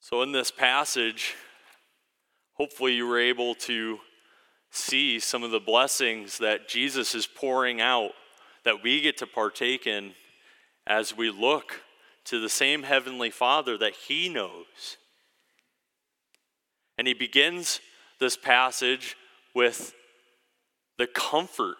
So, 0.00 0.22
in 0.22 0.32
this 0.32 0.50
passage, 0.50 1.34
hopefully 2.54 2.94
you 2.94 3.06
were 3.06 3.20
able 3.20 3.54
to 3.56 3.98
see 4.70 5.20
some 5.20 5.42
of 5.42 5.50
the 5.50 5.60
blessings 5.60 6.38
that 6.38 6.70
Jesus 6.70 7.14
is 7.14 7.26
pouring 7.26 7.82
out 7.82 8.12
that 8.64 8.82
we 8.82 9.02
get 9.02 9.18
to 9.18 9.26
partake 9.26 9.86
in 9.86 10.12
as 10.86 11.14
we 11.14 11.30
look 11.30 11.82
to 12.24 12.40
the 12.40 12.48
same 12.48 12.84
Heavenly 12.84 13.28
Father 13.28 13.76
that 13.76 13.92
He 13.92 14.30
knows. 14.30 14.96
And 16.96 17.06
He 17.06 17.12
begins 17.12 17.80
this 18.18 18.38
passage 18.38 19.16
with 19.54 19.94
the 20.98 21.06
comfort 21.06 21.76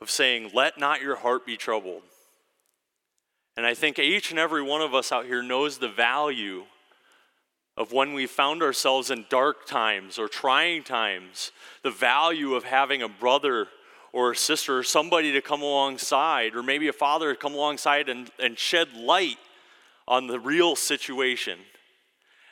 of 0.00 0.10
saying, 0.10 0.50
Let 0.54 0.78
not 0.78 1.02
your 1.02 1.16
heart 1.16 1.46
be 1.46 1.56
troubled. 1.56 2.02
And 3.56 3.66
I 3.66 3.74
think 3.74 3.98
each 3.98 4.30
and 4.30 4.38
every 4.38 4.62
one 4.62 4.80
of 4.80 4.94
us 4.94 5.10
out 5.10 5.26
here 5.26 5.42
knows 5.42 5.78
the 5.78 5.88
value 5.88 6.64
of 7.76 7.92
when 7.92 8.12
we 8.12 8.26
found 8.26 8.62
ourselves 8.62 9.10
in 9.10 9.24
dark 9.28 9.66
times 9.66 10.18
or 10.18 10.28
trying 10.28 10.82
times, 10.82 11.52
the 11.82 11.90
value 11.90 12.54
of 12.54 12.64
having 12.64 13.02
a 13.02 13.08
brother 13.08 13.68
or 14.12 14.32
a 14.32 14.36
sister 14.36 14.78
or 14.78 14.82
somebody 14.82 15.32
to 15.32 15.40
come 15.40 15.62
alongside, 15.62 16.54
or 16.54 16.62
maybe 16.62 16.88
a 16.88 16.92
father 16.92 17.32
to 17.32 17.38
come 17.38 17.54
alongside 17.54 18.08
and, 18.08 18.30
and 18.38 18.58
shed 18.58 18.94
light 18.94 19.38
on 20.06 20.26
the 20.26 20.40
real 20.40 20.74
situation. 20.74 21.58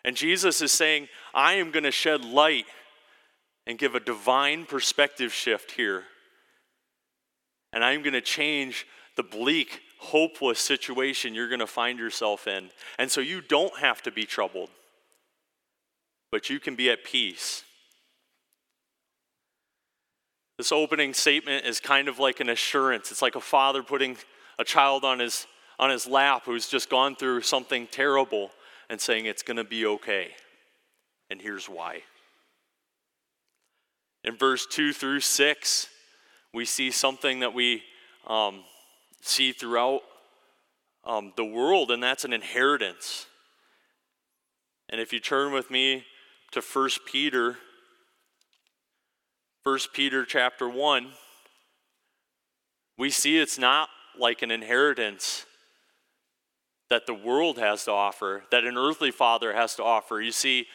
And 0.04 0.16
Jesus 0.16 0.60
is 0.60 0.70
saying, 0.70 1.08
I 1.34 1.54
am 1.54 1.70
going 1.70 1.84
to 1.84 1.90
shed 1.90 2.24
light 2.24 2.66
and 3.66 3.78
give 3.78 3.94
a 3.94 4.00
divine 4.00 4.64
perspective 4.64 5.32
shift 5.32 5.72
here. 5.72 6.04
And 7.72 7.84
I'm 7.84 8.02
going 8.02 8.14
to 8.14 8.20
change 8.20 8.86
the 9.16 9.22
bleak 9.22 9.80
hopeless 9.98 10.60
situation 10.60 11.34
you're 11.34 11.48
going 11.48 11.60
to 11.60 11.66
find 11.66 11.98
yourself 11.98 12.46
in. 12.46 12.70
And 12.98 13.10
so 13.10 13.20
you 13.20 13.40
don't 13.40 13.76
have 13.78 14.02
to 14.02 14.10
be 14.10 14.24
troubled, 14.24 14.70
but 16.30 16.48
you 16.48 16.60
can 16.60 16.76
be 16.76 16.90
at 16.90 17.04
peace. 17.04 17.64
This 20.58 20.72
opening 20.72 21.12
statement 21.12 21.66
is 21.66 21.80
kind 21.80 22.08
of 22.08 22.18
like 22.18 22.40
an 22.40 22.48
assurance. 22.48 23.10
It's 23.10 23.20
like 23.20 23.34
a 23.34 23.40
father 23.40 23.82
putting 23.82 24.16
a 24.58 24.64
child 24.64 25.04
on 25.04 25.18
his, 25.18 25.46
on 25.78 25.90
his 25.90 26.06
lap 26.06 26.42
who's 26.46 26.68
just 26.68 26.88
gone 26.88 27.16
through 27.16 27.42
something 27.42 27.86
terrible 27.88 28.50
and 28.88 29.00
saying 29.00 29.26
it's 29.26 29.42
going 29.42 29.58
to 29.58 29.64
be 29.64 29.84
okay. 29.84 30.30
And 31.28 31.42
here's 31.42 31.68
why. 31.68 32.02
In 34.26 34.36
verse 34.36 34.66
2 34.66 34.92
through 34.92 35.20
6, 35.20 35.88
we 36.52 36.64
see 36.64 36.90
something 36.90 37.40
that 37.40 37.54
we 37.54 37.84
um, 38.26 38.64
see 39.22 39.52
throughout 39.52 40.00
um, 41.04 41.32
the 41.36 41.44
world, 41.44 41.92
and 41.92 42.02
that's 42.02 42.24
an 42.24 42.32
inheritance. 42.32 43.26
And 44.88 45.00
if 45.00 45.12
you 45.12 45.20
turn 45.20 45.52
with 45.52 45.70
me 45.70 46.04
to 46.50 46.60
1 46.60 46.90
Peter, 47.06 47.58
1 49.62 49.78
Peter 49.94 50.24
chapter 50.24 50.68
1, 50.68 51.12
we 52.98 53.10
see 53.10 53.38
it's 53.38 53.58
not 53.58 53.88
like 54.18 54.42
an 54.42 54.50
inheritance 54.50 55.46
that 56.88 57.06
the 57.06 57.14
world 57.14 57.58
has 57.58 57.84
to 57.84 57.92
offer, 57.92 58.42
that 58.50 58.64
an 58.64 58.76
earthly 58.76 59.10
father 59.12 59.52
has 59.52 59.76
to 59.76 59.84
offer. 59.84 60.20
You 60.20 60.32
see, 60.32 60.66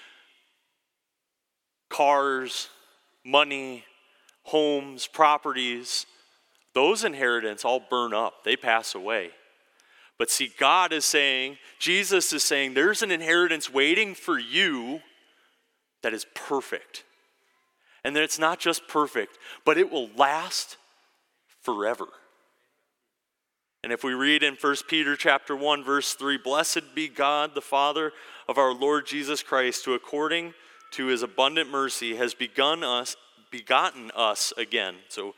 cars, 1.90 2.70
money, 3.24 3.86
homes, 4.44 5.08
properties, 5.08 6.06
those 6.74 7.04
inheritance 7.04 7.66
all 7.66 7.82
burn 7.90 8.14
up, 8.14 8.44
they 8.44 8.56
pass 8.56 8.96
away. 8.96 9.32
But 10.18 10.30
see, 10.30 10.52
God 10.60 10.94
is 10.94 11.06
saying, 11.06 11.58
Jesus 11.80 12.32
is 12.32 12.44
saying, 12.44 12.74
there's 12.74 13.02
an 13.02 13.12
inheritance 13.12 13.74
waiting 13.74 14.14
for 14.14 14.38
you 14.38 15.02
that 16.04 16.14
is 16.14 16.26
perfect. 16.36 17.04
And 18.04 18.16
that 18.16 18.24
it's 18.24 18.40
not 18.40 18.60
just 18.60 18.88
perfect, 18.88 19.38
but 19.66 19.78
it 19.78 19.92
will 19.92 20.10
last 20.16 20.78
forever. 21.62 22.08
And 23.84 23.92
if 23.92 24.04
we 24.04 24.14
read 24.14 24.44
in 24.44 24.56
1 24.56 24.76
Peter 24.88 25.16
chapter 25.16 25.56
1 25.56 25.84
verse 25.84 26.14
3, 26.14 26.38
blessed 26.38 26.94
be 26.94 27.08
God 27.08 27.56
the 27.56 27.62
Father 27.62 28.14
of 28.48 28.58
our 28.58 28.74
Lord 28.74 29.08
Jesus 29.08 29.42
Christ, 29.42 29.86
who 29.86 29.94
according 29.94 30.54
to 30.92 31.08
his 31.08 31.24
abundant 31.24 31.70
mercy 31.70 32.16
has 32.16 32.34
begun 32.34 32.84
us 32.84 33.16
begotten 33.52 34.12
us 34.16 34.54
again. 34.58 34.96
So 35.10 35.36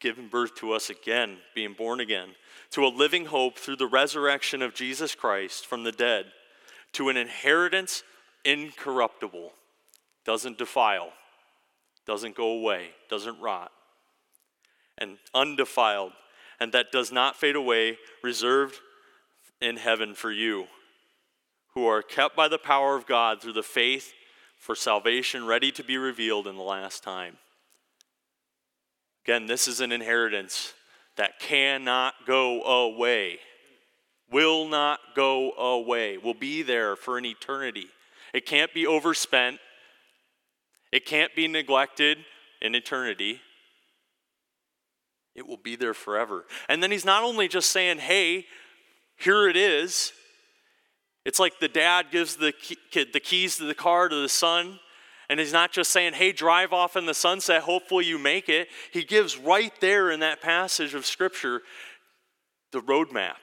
given 0.00 0.28
birth 0.28 0.54
to 0.56 0.72
us 0.72 0.90
again, 0.90 1.38
being 1.54 1.72
born 1.72 2.00
again, 2.00 2.30
to 2.72 2.84
a 2.84 2.88
living 2.88 3.26
hope 3.26 3.58
through 3.58 3.76
the 3.76 3.86
resurrection 3.86 4.60
of 4.60 4.74
Jesus 4.74 5.14
Christ 5.14 5.66
from 5.66 5.84
the 5.84 5.92
dead, 5.92 6.26
to 6.92 7.08
an 7.08 7.16
inheritance 7.16 8.02
incorruptible, 8.44 9.52
doesn't 10.26 10.58
defile, 10.58 11.10
doesn't 12.06 12.34
go 12.34 12.48
away, 12.48 12.88
doesn't 13.08 13.40
rot, 13.40 13.70
and 14.98 15.16
undefiled, 15.32 16.12
and 16.60 16.72
that 16.72 16.92
does 16.92 17.10
not 17.10 17.36
fade 17.36 17.56
away, 17.56 17.96
reserved 18.22 18.80
in 19.60 19.76
heaven 19.76 20.14
for 20.14 20.30
you, 20.30 20.66
who 21.74 21.86
are 21.86 22.02
kept 22.02 22.36
by 22.36 22.48
the 22.48 22.58
power 22.58 22.96
of 22.96 23.06
God 23.06 23.40
through 23.40 23.54
the 23.54 23.62
faith 23.62 24.12
for 24.64 24.74
salvation 24.74 25.44
ready 25.44 25.70
to 25.70 25.84
be 25.84 25.98
revealed 25.98 26.46
in 26.46 26.56
the 26.56 26.62
last 26.62 27.02
time. 27.02 27.36
Again, 29.22 29.44
this 29.44 29.68
is 29.68 29.82
an 29.82 29.92
inheritance 29.92 30.72
that 31.18 31.38
cannot 31.38 32.14
go 32.26 32.62
away, 32.62 33.40
will 34.32 34.66
not 34.66 35.00
go 35.14 35.50
away, 35.50 36.16
will 36.16 36.32
be 36.32 36.62
there 36.62 36.96
for 36.96 37.18
an 37.18 37.26
eternity. 37.26 37.88
It 38.32 38.46
can't 38.46 38.72
be 38.72 38.86
overspent, 38.86 39.58
it 40.90 41.04
can't 41.04 41.34
be 41.36 41.46
neglected 41.46 42.16
in 42.62 42.74
eternity. 42.74 43.42
It 45.34 45.46
will 45.46 45.58
be 45.58 45.76
there 45.76 45.92
forever. 45.94 46.46
And 46.70 46.82
then 46.82 46.90
he's 46.90 47.04
not 47.04 47.22
only 47.22 47.48
just 47.48 47.70
saying, 47.70 47.98
hey, 47.98 48.46
here 49.18 49.46
it 49.46 49.58
is. 49.58 50.12
It's 51.24 51.38
like 51.38 51.58
the 51.58 51.68
dad 51.68 52.06
gives 52.10 52.36
the, 52.36 52.52
kid 52.90 53.12
the 53.12 53.20
keys 53.20 53.56
to 53.56 53.64
the 53.64 53.74
car 53.74 54.08
to 54.08 54.16
the 54.16 54.28
son 54.28 54.78
and 55.28 55.40
he's 55.40 55.52
not 55.52 55.72
just 55.72 55.90
saying, 55.90 56.12
hey, 56.14 56.32
drive 56.32 56.72
off 56.72 56.96
in 56.96 57.06
the 57.06 57.14
sunset, 57.14 57.62
hopefully 57.62 58.04
you 58.04 58.18
make 58.18 58.48
it. 58.48 58.68
He 58.92 59.04
gives 59.04 59.38
right 59.38 59.72
there 59.80 60.10
in 60.10 60.20
that 60.20 60.42
passage 60.42 60.94
of 60.94 61.06
Scripture 61.06 61.62
the 62.72 62.80
roadmap. 62.80 63.36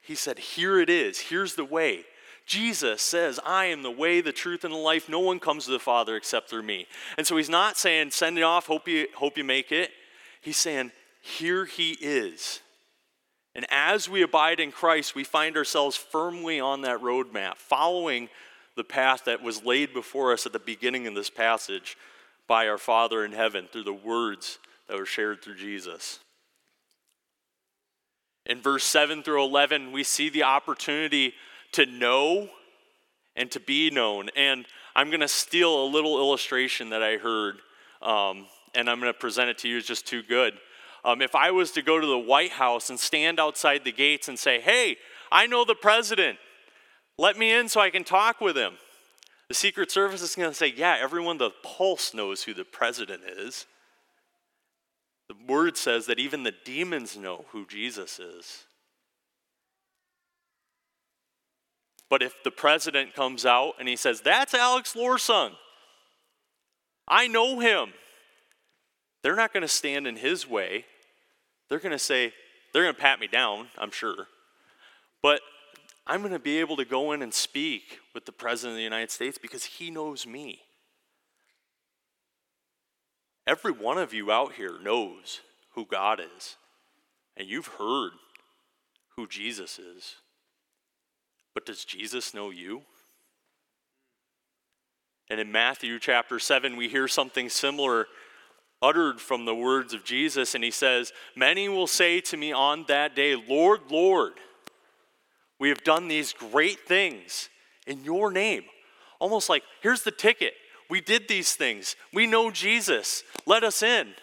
He 0.00 0.14
said, 0.14 0.38
here 0.38 0.78
it 0.78 0.90
is, 0.90 1.18
here's 1.18 1.54
the 1.54 1.64
way. 1.64 2.04
Jesus 2.46 3.00
says, 3.00 3.40
I 3.44 3.66
am 3.66 3.82
the 3.82 3.90
way, 3.90 4.20
the 4.20 4.30
truth, 4.30 4.64
and 4.64 4.74
the 4.74 4.78
life. 4.78 5.08
No 5.08 5.20
one 5.20 5.40
comes 5.40 5.64
to 5.64 5.70
the 5.70 5.78
Father 5.78 6.14
except 6.14 6.50
through 6.50 6.62
me. 6.62 6.86
And 7.16 7.26
so 7.26 7.38
he's 7.38 7.48
not 7.48 7.78
saying, 7.78 8.10
send 8.10 8.36
it 8.36 8.42
off, 8.42 8.66
hope 8.66 8.86
you, 8.86 9.06
hope 9.16 9.38
you 9.38 9.44
make 9.44 9.72
it. 9.72 9.90
He's 10.42 10.58
saying, 10.58 10.92
here 11.22 11.64
he 11.64 11.92
is. 11.92 12.60
And 13.54 13.66
as 13.70 14.08
we 14.08 14.22
abide 14.22 14.58
in 14.58 14.72
Christ, 14.72 15.14
we 15.14 15.24
find 15.24 15.56
ourselves 15.56 15.96
firmly 15.96 16.58
on 16.58 16.82
that 16.82 17.00
roadmap, 17.00 17.56
following 17.56 18.28
the 18.76 18.84
path 18.84 19.24
that 19.26 19.42
was 19.42 19.64
laid 19.64 19.94
before 19.94 20.32
us 20.32 20.46
at 20.46 20.52
the 20.52 20.58
beginning 20.58 21.06
of 21.06 21.14
this 21.14 21.30
passage 21.30 21.96
by 22.48 22.68
our 22.68 22.78
Father 22.78 23.24
in 23.24 23.32
heaven 23.32 23.68
through 23.70 23.84
the 23.84 23.92
words 23.92 24.58
that 24.88 24.98
were 24.98 25.06
shared 25.06 25.42
through 25.42 25.56
Jesus. 25.56 26.18
In 28.46 28.60
verse 28.60 28.84
7 28.84 29.22
through 29.22 29.42
11, 29.44 29.92
we 29.92 30.02
see 30.02 30.28
the 30.28 30.42
opportunity 30.42 31.34
to 31.72 31.86
know 31.86 32.48
and 33.36 33.50
to 33.52 33.60
be 33.60 33.90
known. 33.90 34.28
And 34.36 34.66
I'm 34.94 35.08
going 35.08 35.20
to 35.20 35.28
steal 35.28 35.84
a 35.84 35.86
little 35.86 36.18
illustration 36.18 36.90
that 36.90 37.02
I 37.02 37.16
heard, 37.16 37.56
um, 38.02 38.46
and 38.74 38.90
I'm 38.90 39.00
going 39.00 39.12
to 39.12 39.18
present 39.18 39.48
it 39.48 39.58
to 39.58 39.68
you. 39.68 39.78
It's 39.78 39.86
just 39.86 40.06
too 40.06 40.22
good. 40.22 40.54
Um, 41.04 41.20
if 41.20 41.34
I 41.34 41.50
was 41.50 41.70
to 41.72 41.82
go 41.82 42.00
to 42.00 42.06
the 42.06 42.18
White 42.18 42.52
House 42.52 42.88
and 42.88 42.98
stand 42.98 43.38
outside 43.38 43.84
the 43.84 43.92
gates 43.92 44.28
and 44.28 44.38
say, 44.38 44.60
Hey, 44.60 44.96
I 45.30 45.46
know 45.46 45.64
the 45.64 45.74
president, 45.74 46.38
let 47.18 47.36
me 47.36 47.52
in 47.52 47.68
so 47.68 47.80
I 47.80 47.90
can 47.90 48.04
talk 48.04 48.40
with 48.40 48.56
him. 48.56 48.74
The 49.48 49.54
Secret 49.54 49.90
Service 49.90 50.22
is 50.22 50.34
going 50.34 50.48
to 50.48 50.54
say, 50.54 50.72
Yeah, 50.74 50.96
everyone 50.98 51.38
the 51.38 51.50
pulse 51.62 52.14
knows 52.14 52.42
who 52.44 52.54
the 52.54 52.64
president 52.64 53.22
is. 53.36 53.66
The 55.28 55.36
word 55.46 55.76
says 55.76 56.06
that 56.06 56.18
even 56.18 56.42
the 56.42 56.54
demons 56.64 57.16
know 57.16 57.44
who 57.50 57.66
Jesus 57.66 58.18
is. 58.18 58.64
But 62.10 62.22
if 62.22 62.42
the 62.44 62.50
president 62.50 63.14
comes 63.14 63.44
out 63.44 63.74
and 63.78 63.88
he 63.88 63.96
says, 63.96 64.22
That's 64.22 64.54
Alex 64.54 64.94
Lorsung, 64.94 65.52
I 67.06 67.28
know 67.28 67.60
him, 67.60 67.92
they're 69.22 69.36
not 69.36 69.52
going 69.52 69.62
to 69.62 69.68
stand 69.68 70.06
in 70.06 70.16
his 70.16 70.48
way. 70.48 70.86
They're 71.68 71.78
going 71.78 71.92
to 71.92 71.98
say, 71.98 72.32
They're 72.72 72.82
going 72.82 72.94
to 72.94 73.00
pat 73.00 73.20
me 73.20 73.26
down, 73.26 73.68
I'm 73.78 73.90
sure. 73.90 74.26
But 75.22 75.40
I'm 76.06 76.20
going 76.20 76.32
to 76.32 76.38
be 76.38 76.58
able 76.60 76.76
to 76.76 76.84
go 76.84 77.12
in 77.12 77.22
and 77.22 77.32
speak 77.32 78.00
with 78.14 78.26
the 78.26 78.32
President 78.32 78.72
of 78.72 78.76
the 78.76 78.82
United 78.82 79.10
States 79.10 79.38
because 79.38 79.64
he 79.64 79.90
knows 79.90 80.26
me. 80.26 80.60
Every 83.46 83.72
one 83.72 83.98
of 83.98 84.12
you 84.12 84.30
out 84.30 84.54
here 84.54 84.78
knows 84.82 85.40
who 85.74 85.86
God 85.86 86.20
is, 86.20 86.56
and 87.36 87.48
you've 87.48 87.66
heard 87.66 88.12
who 89.16 89.26
Jesus 89.26 89.78
is. 89.78 90.16
But 91.54 91.66
does 91.66 91.84
Jesus 91.84 92.34
know 92.34 92.50
you? 92.50 92.82
And 95.30 95.40
in 95.40 95.52
Matthew 95.52 95.98
chapter 95.98 96.38
7, 96.38 96.76
we 96.76 96.88
hear 96.88 97.08
something 97.08 97.48
similar 97.48 98.06
uttered 98.82 99.20
from 99.20 99.44
the 99.44 99.54
words 99.54 99.94
of 99.94 100.04
Jesus, 100.04 100.54
and 100.54 100.62
he 100.62 100.70
says, 100.70 101.12
Many 101.34 101.68
will 101.68 101.86
say 101.86 102.20
to 102.22 102.36
me 102.36 102.52
on 102.52 102.84
that 102.88 103.16
day, 103.16 103.34
Lord, 103.34 103.80
Lord. 103.90 104.34
We 105.58 105.68
have 105.68 105.84
done 105.84 106.08
these 106.08 106.32
great 106.32 106.80
things 106.80 107.48
in 107.86 108.04
your 108.04 108.30
name. 108.30 108.64
Almost 109.18 109.48
like, 109.48 109.62
here's 109.82 110.02
the 110.02 110.10
ticket. 110.10 110.54
We 110.90 111.00
did 111.00 111.28
these 111.28 111.54
things. 111.54 111.96
We 112.12 112.26
know 112.26 112.50
Jesus. 112.50 113.22
Let 113.46 113.64
us 113.64 113.82
in. 113.82 114.14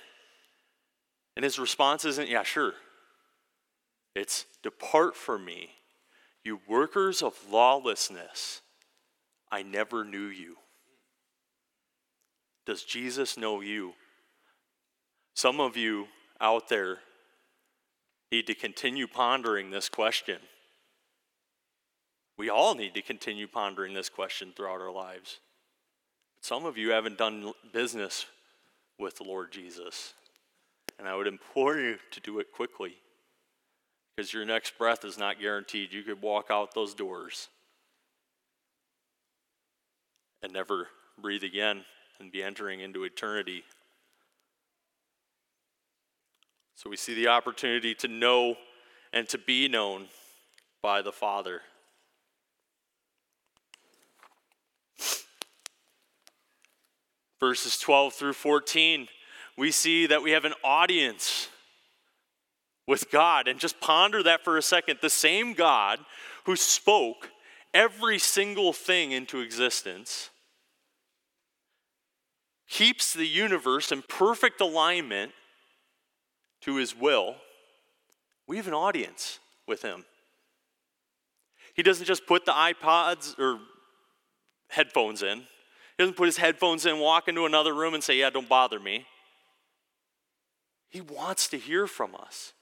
And 1.35 1.43
his 1.43 1.57
response 1.57 2.05
isn't, 2.05 2.29
yeah, 2.29 2.43
sure. 2.43 2.73
It's, 4.15 4.45
depart 4.61 5.15
from 5.15 5.45
me, 5.45 5.69
you 6.43 6.59
workers 6.67 7.21
of 7.21 7.35
lawlessness. 7.49 8.61
I 9.51 9.63
never 9.63 10.03
knew 10.03 10.27
you. 10.27 10.57
Does 12.65 12.83
Jesus 12.83 13.37
know 13.37 13.61
you? 13.61 13.93
Some 15.33 15.59
of 15.59 15.77
you 15.77 16.07
out 16.39 16.69
there 16.69 16.97
need 18.31 18.47
to 18.47 18.55
continue 18.55 19.07
pondering 19.07 19.69
this 19.69 19.89
question. 19.89 20.39
We 22.37 22.49
all 22.49 22.75
need 22.75 22.93
to 22.95 23.01
continue 23.01 23.47
pondering 23.47 23.93
this 23.93 24.09
question 24.09 24.53
throughout 24.55 24.81
our 24.81 24.91
lives. 24.91 25.39
But 26.37 26.45
Some 26.45 26.65
of 26.65 26.77
you 26.77 26.91
haven't 26.91 27.17
done 27.17 27.53
business 27.71 28.25
with 28.97 29.17
the 29.17 29.23
Lord 29.23 29.51
Jesus, 29.51 30.13
and 30.97 31.07
I 31.07 31.15
would 31.15 31.27
implore 31.27 31.77
you 31.77 31.97
to 32.11 32.19
do 32.19 32.39
it 32.39 32.51
quickly 32.51 32.95
because 34.15 34.33
your 34.33 34.45
next 34.45 34.77
breath 34.77 35.05
is 35.05 35.17
not 35.17 35.39
guaranteed. 35.39 35.93
You 35.93 36.03
could 36.03 36.21
walk 36.21 36.47
out 36.49 36.73
those 36.73 36.93
doors 36.93 37.47
and 40.43 40.53
never 40.53 40.87
breathe 41.19 41.43
again 41.43 41.83
and 42.19 42.31
be 42.31 42.43
entering 42.43 42.79
into 42.79 43.03
eternity. 43.03 43.63
So 46.81 46.89
we 46.89 46.97
see 46.97 47.13
the 47.13 47.27
opportunity 47.27 47.93
to 47.93 48.07
know 48.07 48.55
and 49.13 49.29
to 49.29 49.37
be 49.37 49.67
known 49.67 50.07
by 50.81 51.03
the 51.03 51.11
Father. 51.11 51.61
Verses 57.39 57.77
12 57.77 58.13
through 58.13 58.33
14, 58.33 59.07
we 59.55 59.69
see 59.69 60.07
that 60.07 60.23
we 60.23 60.31
have 60.31 60.43
an 60.43 60.55
audience 60.63 61.49
with 62.87 63.11
God. 63.11 63.47
And 63.47 63.59
just 63.59 63.79
ponder 63.79 64.23
that 64.23 64.43
for 64.43 64.57
a 64.57 64.63
second. 64.63 64.97
The 65.03 65.09
same 65.11 65.53
God 65.53 65.99
who 66.45 66.55
spoke 66.55 67.29
every 67.75 68.17
single 68.17 68.73
thing 68.73 69.11
into 69.11 69.39
existence 69.39 70.31
keeps 72.67 73.13
the 73.13 73.27
universe 73.27 73.91
in 73.91 74.01
perfect 74.01 74.59
alignment 74.61 75.33
to 76.61 76.75
his 76.75 76.95
will. 76.95 77.35
We 78.47 78.57
have 78.57 78.67
an 78.67 78.73
audience 78.73 79.39
with 79.67 79.81
him. 79.81 80.05
He 81.73 81.83
doesn't 81.83 82.05
just 82.05 82.27
put 82.27 82.45
the 82.45 82.51
iPods 82.51 83.37
or 83.39 83.59
headphones 84.69 85.23
in. 85.23 85.39
He 85.39 85.45
doesn't 86.03 86.17
put 86.17 86.25
his 86.25 86.37
headphones 86.37 86.85
in, 86.85 86.99
walk 86.99 87.27
into 87.27 87.45
another 87.45 87.73
room, 87.73 87.93
and 87.93 88.03
say, 88.03 88.17
Yeah, 88.17 88.29
don't 88.29 88.49
bother 88.49 88.79
me. 88.79 89.05
He 90.89 91.01
wants 91.01 91.47
to 91.49 91.57
hear 91.57 91.87
from 91.87 92.15
us. 92.15 92.53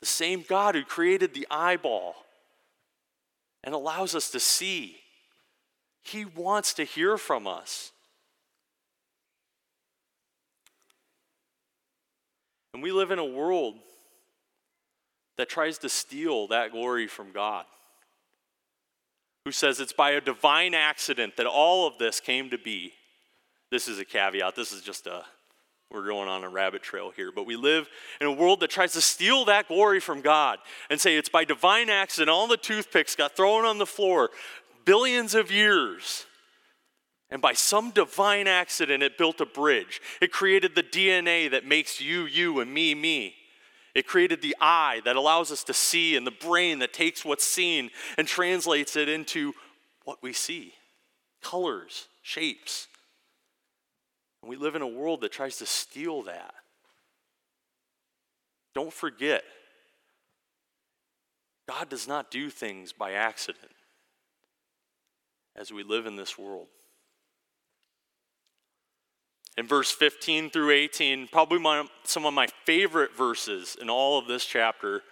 The 0.00 0.06
same 0.06 0.44
God 0.48 0.74
who 0.74 0.84
created 0.84 1.34
the 1.34 1.46
eyeball 1.50 2.14
and 3.64 3.74
allows 3.74 4.14
us 4.14 4.30
to 4.30 4.40
see, 4.40 4.98
He 6.02 6.24
wants 6.24 6.74
to 6.74 6.84
hear 6.84 7.16
from 7.16 7.46
us. 7.46 7.90
And 12.74 12.82
we 12.82 12.92
live 12.92 13.12
in 13.12 13.20
a 13.20 13.24
world 13.24 13.76
that 15.38 15.48
tries 15.48 15.78
to 15.78 15.88
steal 15.88 16.48
that 16.48 16.72
glory 16.72 17.06
from 17.06 17.32
God, 17.32 17.64
who 19.44 19.52
says 19.52 19.80
it's 19.80 19.92
by 19.92 20.10
a 20.10 20.20
divine 20.20 20.74
accident 20.74 21.36
that 21.36 21.46
all 21.46 21.86
of 21.86 21.98
this 21.98 22.20
came 22.20 22.50
to 22.50 22.58
be. 22.58 22.92
This 23.70 23.88
is 23.88 23.98
a 23.98 24.04
caveat. 24.04 24.56
This 24.56 24.72
is 24.72 24.82
just 24.82 25.06
a, 25.06 25.24
we're 25.90 26.06
going 26.06 26.28
on 26.28 26.44
a 26.44 26.48
rabbit 26.48 26.82
trail 26.82 27.12
here. 27.14 27.30
But 27.32 27.46
we 27.46 27.56
live 27.56 27.88
in 28.20 28.26
a 28.26 28.32
world 28.32 28.60
that 28.60 28.70
tries 28.70 28.92
to 28.92 29.00
steal 29.00 29.44
that 29.46 29.68
glory 29.68 30.00
from 30.00 30.20
God 30.20 30.58
and 30.90 31.00
say 31.00 31.16
it's 31.16 31.28
by 31.28 31.44
divine 31.44 31.88
accident. 31.88 32.30
All 32.30 32.48
the 32.48 32.56
toothpicks 32.56 33.14
got 33.14 33.36
thrown 33.36 33.64
on 33.64 33.78
the 33.78 33.86
floor 33.86 34.30
billions 34.84 35.34
of 35.34 35.50
years. 35.50 36.26
And 37.34 37.42
by 37.42 37.52
some 37.52 37.90
divine 37.90 38.46
accident, 38.46 39.02
it 39.02 39.18
built 39.18 39.40
a 39.40 39.44
bridge. 39.44 40.00
It 40.22 40.30
created 40.30 40.76
the 40.76 40.84
DNA 40.84 41.50
that 41.50 41.66
makes 41.66 42.00
you, 42.00 42.26
you, 42.26 42.60
and 42.60 42.72
me, 42.72 42.94
me. 42.94 43.34
It 43.92 44.06
created 44.06 44.40
the 44.40 44.54
eye 44.60 45.02
that 45.04 45.16
allows 45.16 45.50
us 45.50 45.64
to 45.64 45.74
see, 45.74 46.14
and 46.14 46.24
the 46.24 46.30
brain 46.30 46.78
that 46.78 46.92
takes 46.92 47.24
what's 47.24 47.44
seen 47.44 47.90
and 48.16 48.28
translates 48.28 48.94
it 48.94 49.08
into 49.08 49.52
what 50.04 50.22
we 50.22 50.32
see 50.32 50.74
colors, 51.42 52.06
shapes. 52.22 52.86
And 54.40 54.48
we 54.48 54.54
live 54.54 54.76
in 54.76 54.82
a 54.82 54.86
world 54.86 55.20
that 55.22 55.32
tries 55.32 55.56
to 55.56 55.66
steal 55.66 56.22
that. 56.22 56.54
Don't 58.76 58.92
forget, 58.92 59.42
God 61.68 61.88
does 61.88 62.06
not 62.06 62.30
do 62.30 62.48
things 62.48 62.92
by 62.92 63.14
accident 63.14 63.72
as 65.56 65.72
we 65.72 65.82
live 65.82 66.06
in 66.06 66.14
this 66.14 66.38
world. 66.38 66.68
In 69.56 69.68
verse 69.68 69.90
15 69.90 70.50
through 70.50 70.70
18, 70.70 71.28
probably 71.28 71.60
my, 71.60 71.86
some 72.02 72.26
of 72.26 72.34
my 72.34 72.48
favorite 72.64 73.16
verses 73.16 73.76
in 73.80 73.88
all 73.88 74.18
of 74.18 74.26
this 74.26 74.44
chapter, 74.44 75.02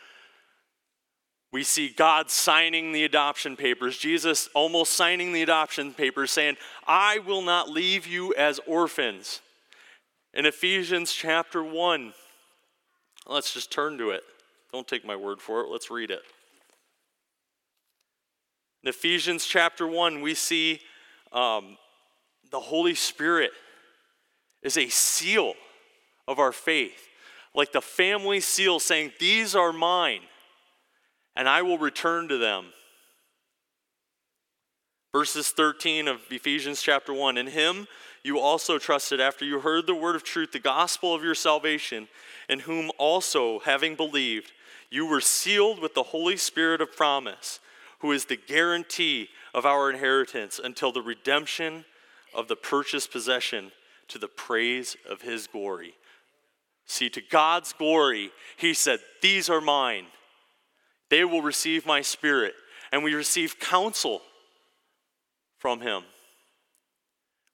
we 1.53 1.63
see 1.63 1.91
God 1.91 2.31
signing 2.31 2.93
the 2.93 3.05
adoption 3.05 3.57
papers, 3.57 3.99
Jesus 3.99 4.49
almost 4.55 4.95
signing 4.95 5.33
the 5.33 5.43
adoption 5.43 5.93
papers, 5.93 6.31
saying, 6.31 6.57
I 6.87 7.19
will 7.19 7.43
not 7.43 7.69
leave 7.69 8.07
you 8.07 8.35
as 8.35 8.59
orphans. 8.67 9.43
In 10.35 10.47
Ephesians 10.47 11.13
chapter 11.13 11.63
1, 11.63 12.15
let's 13.29 13.53
just 13.53 13.71
turn 13.71 13.99
to 13.99 14.11
it. 14.11 14.23
Don't 14.73 14.89
take 14.89 15.05
my 15.05 15.15
word 15.15 15.41
for 15.41 15.61
it, 15.61 15.69
let's 15.69 15.91
read 15.91 16.11
it. 16.11 16.23
In 18.83 18.89
Ephesians 18.89 19.45
chapter 19.45 19.87
1, 19.87 20.23
we 20.23 20.35
see 20.35 20.81
um, 21.33 21.77
the 22.51 22.59
Holy 22.59 22.95
Spirit 22.95 23.53
is 24.63 24.77
a 24.77 24.89
seal 24.89 25.55
of 26.29 26.39
our 26.39 26.53
faith, 26.53 27.09
like 27.55 27.73
the 27.73 27.81
family 27.81 28.41
seal 28.41 28.79
saying, 28.79 29.13
These 29.19 29.55
are 29.55 29.73
mine, 29.73 30.21
and 31.37 31.49
I 31.49 31.63
will 31.63 31.79
return 31.79 32.29
to 32.29 32.39
them. 32.39 32.67
Verses 35.13 35.51
13 35.51 36.09
of 36.09 36.21
Ephesians 36.31 36.81
chapter 36.81 37.13
1 37.13 37.37
In 37.37 37.49
him 37.49 37.87
you 38.23 38.39
also 38.39 38.79
trusted 38.79 39.21
after 39.21 39.45
you 39.45 39.61
heard 39.61 39.87
the 39.87 39.95
word 39.95 40.17
of 40.17 40.23
truth, 40.23 40.53
the 40.53 40.59
gospel 40.59 41.15
of 41.15 41.25
your 41.25 41.35
salvation, 41.35 42.09
in 42.49 42.61
whom 42.61 42.91
also, 42.97 43.59
having 43.61 43.97
believed, 43.97 44.53
you 44.91 45.07
were 45.07 45.21
sealed 45.21 45.81
with 45.81 45.95
the 45.95 46.03
Holy 46.05 46.37
Spirit 46.37 46.81
of 46.81 46.95
promise, 46.97 47.59
who 47.99 48.13
is 48.13 48.27
the 48.27 48.37
guarantee 48.37 49.29
of 49.53 49.67
our 49.67 49.91
inheritance 49.91 50.61
until 50.63 50.93
the 50.93 51.03
redemption 51.03 51.85
of 52.33 52.49
the 52.49 52.57
purchased 52.57 53.11
possession 53.11 53.73
to 54.13 54.19
the 54.19 54.29
praise 54.29 54.97
of 55.09 55.23
his 55.23 55.47
glory. 55.47 55.95
See, 56.87 57.09
to 57.11 57.23
God's 57.23 57.73
glory, 57.73 58.31
he 58.57 58.75
said, 58.75 59.01
These 59.23 59.49
are 59.49 59.61
mine. 59.61 60.07
They 61.09 61.25
will 61.25 61.43
receive 61.43 61.87
my 61.87 62.03
spirit. 62.03 62.55
And 62.91 63.03
we 63.03 63.15
receive 63.15 63.59
counsel 63.59 64.21
from 65.59 65.81
him. 65.81 66.03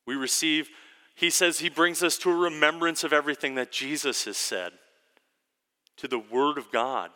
We 0.05 0.16
receive, 0.16 0.68
he 1.14 1.31
says, 1.31 1.59
he 1.59 1.68
brings 1.68 2.03
us 2.03 2.16
to 2.18 2.31
a 2.31 2.37
remembrance 2.37 3.05
of 3.05 3.12
everything 3.12 3.55
that 3.57 3.71
Jesus 3.71 4.25
has 4.25 4.37
said, 4.37 4.73
to 5.99 6.09
the 6.09 6.18
Word 6.18 6.59
of 6.59 6.73
God. 6.73 7.11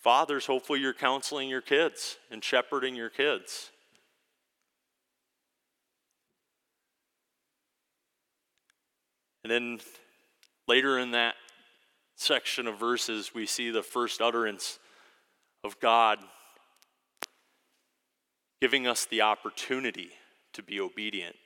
Fathers, 0.00 0.46
hopefully 0.46 0.80
you're 0.80 0.92
counseling 0.92 1.48
your 1.48 1.60
kids 1.60 2.18
and 2.30 2.42
shepherding 2.42 2.94
your 2.94 3.08
kids. 3.08 3.70
And 9.46 9.52
then 9.52 9.78
later 10.66 10.98
in 10.98 11.12
that 11.12 11.36
section 12.16 12.66
of 12.66 12.80
verses, 12.80 13.30
we 13.32 13.46
see 13.46 13.70
the 13.70 13.84
first 13.84 14.20
utterance 14.20 14.80
of 15.62 15.78
God 15.78 16.18
giving 18.60 18.88
us 18.88 19.04
the 19.04 19.20
opportunity 19.20 20.10
to 20.52 20.64
be 20.64 20.80
obedient, 20.80 21.36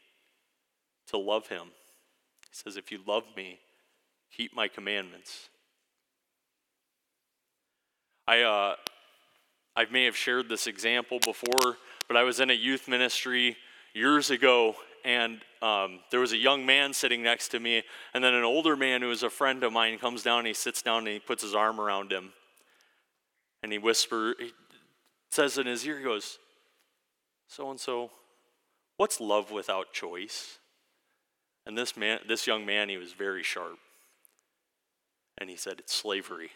to 1.09 1.19
love 1.19 1.49
Him. 1.49 1.73
He 2.51 2.53
says, 2.53 2.79
If 2.79 2.91
you 2.91 3.01
love 3.07 3.25
me, 3.37 3.59
keep 4.35 4.57
my 4.57 4.67
commandments. 4.67 5.51
I, 8.27 8.41
uh, 8.41 8.77
I 9.77 9.85
may 9.91 10.07
have 10.07 10.17
shared 10.17 10.49
this 10.49 10.67
example 10.67 11.19
before, 11.19 11.77
but 12.09 12.17
I 12.17 12.23
was 12.23 12.41
in 12.41 12.49
a 12.49 12.55
youth 12.55 12.89
ministry 12.89 13.59
years 13.93 14.31
ago, 14.31 14.77
and 15.05 15.41
um, 15.63 16.01
there 16.11 16.21
was 16.21 16.33
a 16.33 16.37
young 16.37 16.65
man 16.65 16.93
sitting 16.93 17.23
next 17.23 17.49
to 17.49 17.61
me, 17.61 17.83
and 18.15 18.23
then 18.23 18.35
an 18.35 18.45
older 18.45 18.77
man 18.77 19.03
who 19.03 19.09
was 19.09 19.23
a 19.23 19.31
friend 19.31 19.63
of 19.63 19.73
mine 19.73 19.99
comes 19.99 20.23
down 20.23 20.41
and 20.41 20.49
he 20.49 20.55
sits 20.55 20.83
down 20.83 20.99
and 20.99 21.09
he 21.09 21.19
puts 21.19 21.43
his 21.43 21.55
arm 21.55 21.81
around 21.81 22.13
him. 22.13 22.33
And 23.63 23.73
he 23.73 23.79
whispers, 23.79 24.37
he 24.39 24.53
says 25.31 25.59
in 25.59 25.67
his 25.67 25.87
ear, 25.87 25.99
he 25.99 26.05
goes, 26.05 26.39
So 27.49 27.71
and 27.71 27.79
so, 27.79 28.11
what's 28.97 29.21
love 29.21 29.51
without 29.51 29.93
choice? 29.93 30.59
And 31.67 31.77
this 31.77 31.97
man, 31.97 32.21
this 32.27 32.47
young 32.47 32.65
man, 32.65 32.89
he 32.89 32.97
was 32.97 33.13
very 33.13 33.43
sharp. 33.43 33.79
And 35.39 35.51
he 35.51 35.57
said, 35.57 35.79
It's 35.79 35.95
slavery. 35.95 36.51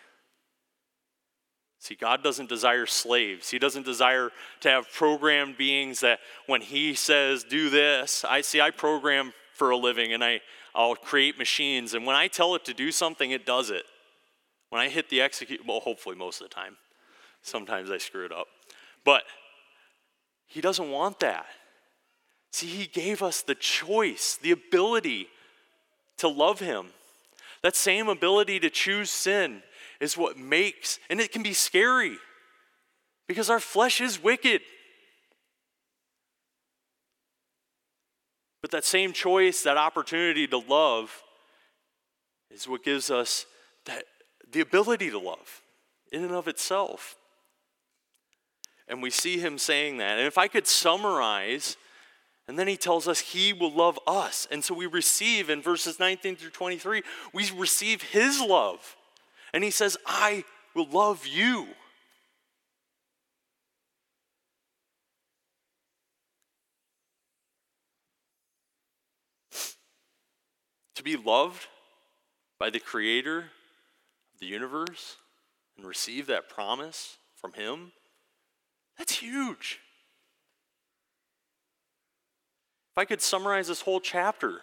See, 1.84 1.96
God 1.96 2.22
doesn't 2.22 2.48
desire 2.48 2.86
slaves. 2.86 3.50
He 3.50 3.58
doesn't 3.58 3.84
desire 3.84 4.30
to 4.60 4.70
have 4.70 4.90
programmed 4.90 5.58
beings 5.58 6.00
that 6.00 6.18
when 6.46 6.62
He 6.62 6.94
says, 6.94 7.44
do 7.44 7.68
this, 7.68 8.24
I 8.24 8.40
see, 8.40 8.58
I 8.58 8.70
program 8.70 9.34
for 9.52 9.68
a 9.68 9.76
living 9.76 10.14
and 10.14 10.24
I, 10.24 10.40
I'll 10.74 10.96
create 10.96 11.36
machines. 11.36 11.92
And 11.92 12.06
when 12.06 12.16
I 12.16 12.26
tell 12.26 12.54
it 12.54 12.64
to 12.64 12.72
do 12.72 12.90
something, 12.90 13.32
it 13.32 13.44
does 13.44 13.68
it. 13.68 13.82
When 14.70 14.80
I 14.80 14.88
hit 14.88 15.10
the 15.10 15.20
execute, 15.20 15.60
well, 15.68 15.80
hopefully 15.80 16.16
most 16.16 16.40
of 16.40 16.48
the 16.48 16.54
time. 16.54 16.78
Sometimes 17.42 17.90
I 17.90 17.98
screw 17.98 18.24
it 18.24 18.32
up. 18.32 18.46
But 19.04 19.24
He 20.46 20.62
doesn't 20.62 20.90
want 20.90 21.20
that. 21.20 21.44
See, 22.50 22.66
He 22.66 22.86
gave 22.86 23.22
us 23.22 23.42
the 23.42 23.54
choice, 23.54 24.38
the 24.40 24.52
ability 24.52 25.28
to 26.16 26.28
love 26.28 26.60
Him. 26.60 26.86
that 27.60 27.76
same 27.76 28.08
ability 28.08 28.58
to 28.60 28.70
choose 28.70 29.10
sin 29.10 29.62
is 30.04 30.18
what 30.18 30.36
makes, 30.36 30.98
and 31.08 31.18
it 31.18 31.32
can 31.32 31.42
be 31.42 31.54
scary 31.54 32.18
because 33.26 33.48
our 33.48 33.58
flesh 33.58 34.02
is 34.02 34.22
wicked. 34.22 34.60
But 38.60 38.70
that 38.70 38.84
same 38.84 39.14
choice, 39.14 39.62
that 39.62 39.78
opportunity 39.78 40.46
to 40.48 40.58
love, 40.58 41.22
is 42.50 42.68
what 42.68 42.84
gives 42.84 43.10
us 43.10 43.46
that, 43.86 44.04
the 44.52 44.60
ability 44.60 45.10
to 45.10 45.18
love 45.18 45.62
in 46.12 46.22
and 46.22 46.32
of 46.32 46.48
itself. 46.48 47.16
And 48.86 49.02
we 49.02 49.08
see 49.08 49.38
him 49.38 49.56
saying 49.56 49.96
that. 49.98 50.18
And 50.18 50.26
if 50.26 50.36
I 50.36 50.48
could 50.48 50.66
summarize, 50.66 51.78
and 52.46 52.58
then 52.58 52.68
he 52.68 52.76
tells 52.76 53.08
us 53.08 53.20
he 53.20 53.54
will 53.54 53.72
love 53.72 53.98
us. 54.06 54.46
And 54.50 54.62
so 54.62 54.74
we 54.74 54.84
receive 54.84 55.48
in 55.48 55.62
verses 55.62 55.98
19 55.98 56.36
through 56.36 56.50
23, 56.50 57.02
we 57.32 57.50
receive 57.56 58.02
his 58.02 58.38
love. 58.38 58.96
And 59.54 59.62
he 59.62 59.70
says, 59.70 59.96
I 60.04 60.42
will 60.74 60.88
love 60.90 61.28
you. 61.28 61.68
To 70.96 71.02
be 71.04 71.16
loved 71.16 71.68
by 72.58 72.70
the 72.70 72.80
creator 72.80 73.38
of 73.38 74.40
the 74.40 74.46
universe 74.46 75.18
and 75.76 75.86
receive 75.86 76.26
that 76.26 76.48
promise 76.48 77.18
from 77.36 77.52
him, 77.52 77.92
that's 78.98 79.18
huge. 79.18 79.78
If 82.92 82.98
I 82.98 83.04
could 83.04 83.22
summarize 83.22 83.68
this 83.68 83.82
whole 83.82 84.00
chapter, 84.00 84.62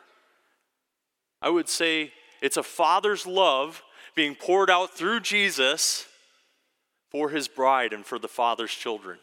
I 1.41 1.49
would 1.49 1.69
say 1.69 2.11
it's 2.41 2.57
a 2.57 2.63
father's 2.63 3.25
love 3.25 3.81
being 4.15 4.35
poured 4.35 4.69
out 4.69 4.95
through 4.95 5.21
Jesus 5.21 6.07
for 7.09 7.29
his 7.29 7.47
bride 7.47 7.93
and 7.93 8.05
for 8.05 8.19
the 8.19 8.27
father's 8.27 8.71
children. 8.71 9.19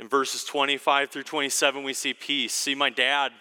In 0.00 0.08
verses 0.08 0.44
25 0.44 1.10
through 1.10 1.22
27, 1.22 1.82
we 1.82 1.94
see 1.94 2.12
peace. 2.12 2.52
See, 2.52 2.74
my 2.74 2.90
dad, 2.90 3.32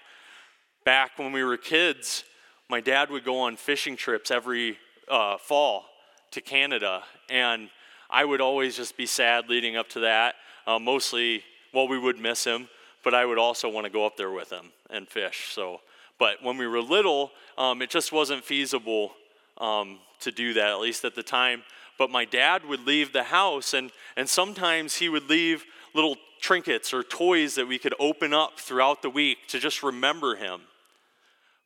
back 0.86 1.17
when 1.17 1.32
we 1.32 1.43
were 1.43 1.58
kids, 1.58 2.24
my 2.69 2.80
dad 2.80 3.10
would 3.10 3.26
go 3.26 3.39
on 3.39 3.58
fishing 3.58 3.98
trips 3.98 4.32
every 4.32 4.78
uh, 5.10 5.38
fall 5.38 5.86
to 6.32 6.41
Canada, 6.41 7.04
and 7.30 7.69
I 8.10 8.24
would 8.24 8.41
always 8.41 8.78
just 8.78 8.96
be 8.96 9.06
sad 9.06 9.50
leading 9.50 9.76
up 9.76 9.89
to 9.89 10.02
that. 10.02 10.36
Uh, 10.65 10.80
mostly, 10.80 11.43
well, 11.74 11.88
we 11.88 12.00
would 12.00 12.19
miss 12.19 12.43
him, 12.43 12.69
but 13.04 13.13
I 13.13 13.26
would 13.26 13.38
also 13.38 13.67
want 13.67 13.86
to 13.86 13.91
go 13.91 14.06
up 14.06 14.15
there 14.15 14.32
with 14.32 14.52
him 14.52 14.72
and 14.89 15.08
fish. 15.08 15.50
So, 15.52 15.82
but 16.24 16.42
when 16.42 16.56
we 16.56 16.66
were 16.66 16.80
little, 16.80 17.32
um, 17.58 17.82
it 17.82 17.90
just 17.90 18.14
wasn't 18.14 18.46
feasible 18.46 19.12
um, 19.58 20.00
to 20.22 20.32
do 20.32 20.54
that, 20.54 20.70
at 20.70 20.80
least 20.80 21.04
at 21.04 21.16
the 21.16 21.22
time. 21.22 21.64
But 21.98 22.12
my 22.12 22.24
dad 22.24 22.64
would 22.64 22.88
leave 22.88 23.12
the 23.12 23.24
house, 23.24 23.74
and, 23.74 23.92
and 24.16 24.30
sometimes 24.30 24.96
he 24.96 25.10
would 25.10 25.30
leave 25.30 25.66
little 25.94 26.16
trinkets 26.40 26.94
or 26.94 27.04
toys 27.04 27.56
that 27.56 27.68
we 27.68 27.78
could 27.78 27.94
open 28.00 28.34
up 28.34 28.58
throughout 28.58 29.02
the 29.02 29.10
week 29.10 29.50
to 29.50 29.60
just 29.60 29.84
remember 29.84 30.38
him. 30.38 30.62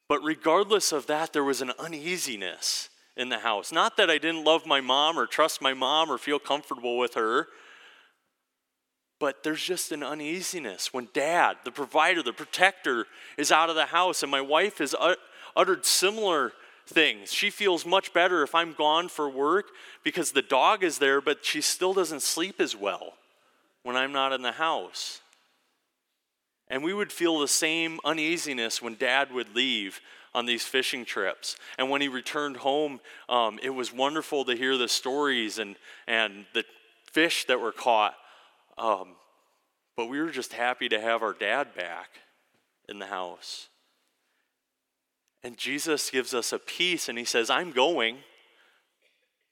But 0.09 0.23
regardless 0.23 0.91
of 0.91 1.05
that, 1.05 1.33
there 1.33 1.43
was 1.43 1.61
an 1.61 1.71
uneasiness 1.77 2.89
in 3.15 3.29
the 3.29 3.37
house. 3.37 3.71
Not 3.71 3.95
that 3.97 4.09
I 4.09 4.17
didn't 4.17 4.43
love 4.43 4.65
my 4.65 4.81
mom 4.81 5.19
or 5.19 5.27
trust 5.27 5.61
my 5.61 5.75
mom 5.75 6.09
or 6.09 6.17
feel 6.17 6.39
comfortable 6.39 6.97
with 6.97 7.13
her, 7.13 7.47
but 9.19 9.43
there's 9.43 9.63
just 9.63 9.91
an 9.91 10.03
uneasiness 10.03 10.93
when 10.93 11.07
dad, 11.13 11.57
the 11.63 11.71
provider, 11.71 12.21
the 12.21 12.33
protector, 12.33 13.07
is 13.37 13.51
out 13.51 13.69
of 13.69 13.75
the 13.75 13.87
house. 13.87 14.21
And 14.21 14.31
my 14.31 14.41
wife 14.41 14.77
has 14.77 14.95
uttered 15.55 15.85
similar 15.85 16.53
things. 16.85 17.33
She 17.33 17.49
feels 17.49 17.85
much 17.85 18.13
better 18.13 18.43
if 18.43 18.53
I'm 18.53 18.73
gone 18.73 19.09
for 19.09 19.29
work 19.29 19.67
because 20.03 20.31
the 20.31 20.41
dog 20.41 20.83
is 20.83 20.99
there, 20.99 21.19
but 21.19 21.43
she 21.43 21.61
still 21.61 21.93
doesn't 21.93 22.21
sleep 22.21 22.59
as 22.59 22.75
well 22.75 23.13
when 23.83 23.95
I'm 23.95 24.11
not 24.11 24.33
in 24.33 24.41
the 24.41 24.51
house. 24.53 25.21
And 26.69 26.83
we 26.83 26.93
would 26.93 27.11
feel 27.11 27.39
the 27.39 27.47
same 27.47 27.99
uneasiness 28.05 28.81
when 28.81 28.95
dad 28.95 29.31
would 29.31 29.55
leave 29.55 30.01
on 30.35 30.45
these 30.45 30.63
fishing 30.63 31.05
trips. 31.05 31.55
And 31.79 31.89
when 31.89 32.01
he 32.01 32.07
returned 32.07 32.57
home, 32.57 32.99
um, 33.29 33.59
it 33.63 33.69
was 33.69 33.93
wonderful 33.93 34.45
to 34.45 34.55
hear 34.55 34.77
the 34.77 34.87
stories 34.87 35.57
and, 35.57 35.75
and 36.07 36.45
the 36.53 36.65
fish 37.11 37.45
that 37.45 37.59
were 37.59 37.71
caught. 37.71 38.15
Um, 38.77 39.15
but 39.95 40.07
we 40.07 40.21
were 40.21 40.29
just 40.29 40.53
happy 40.53 40.87
to 40.89 41.01
have 41.01 41.23
our 41.23 41.33
dad 41.33 41.73
back 41.73 42.09
in 42.87 42.99
the 42.99 43.07
house. 43.07 43.69
And 45.43 45.57
Jesus 45.57 46.09
gives 46.09 46.33
us 46.33 46.51
a 46.51 46.59
peace, 46.59 47.09
and 47.09 47.17
he 47.17 47.25
says, 47.25 47.49
I'm 47.49 47.71
going, 47.71 48.17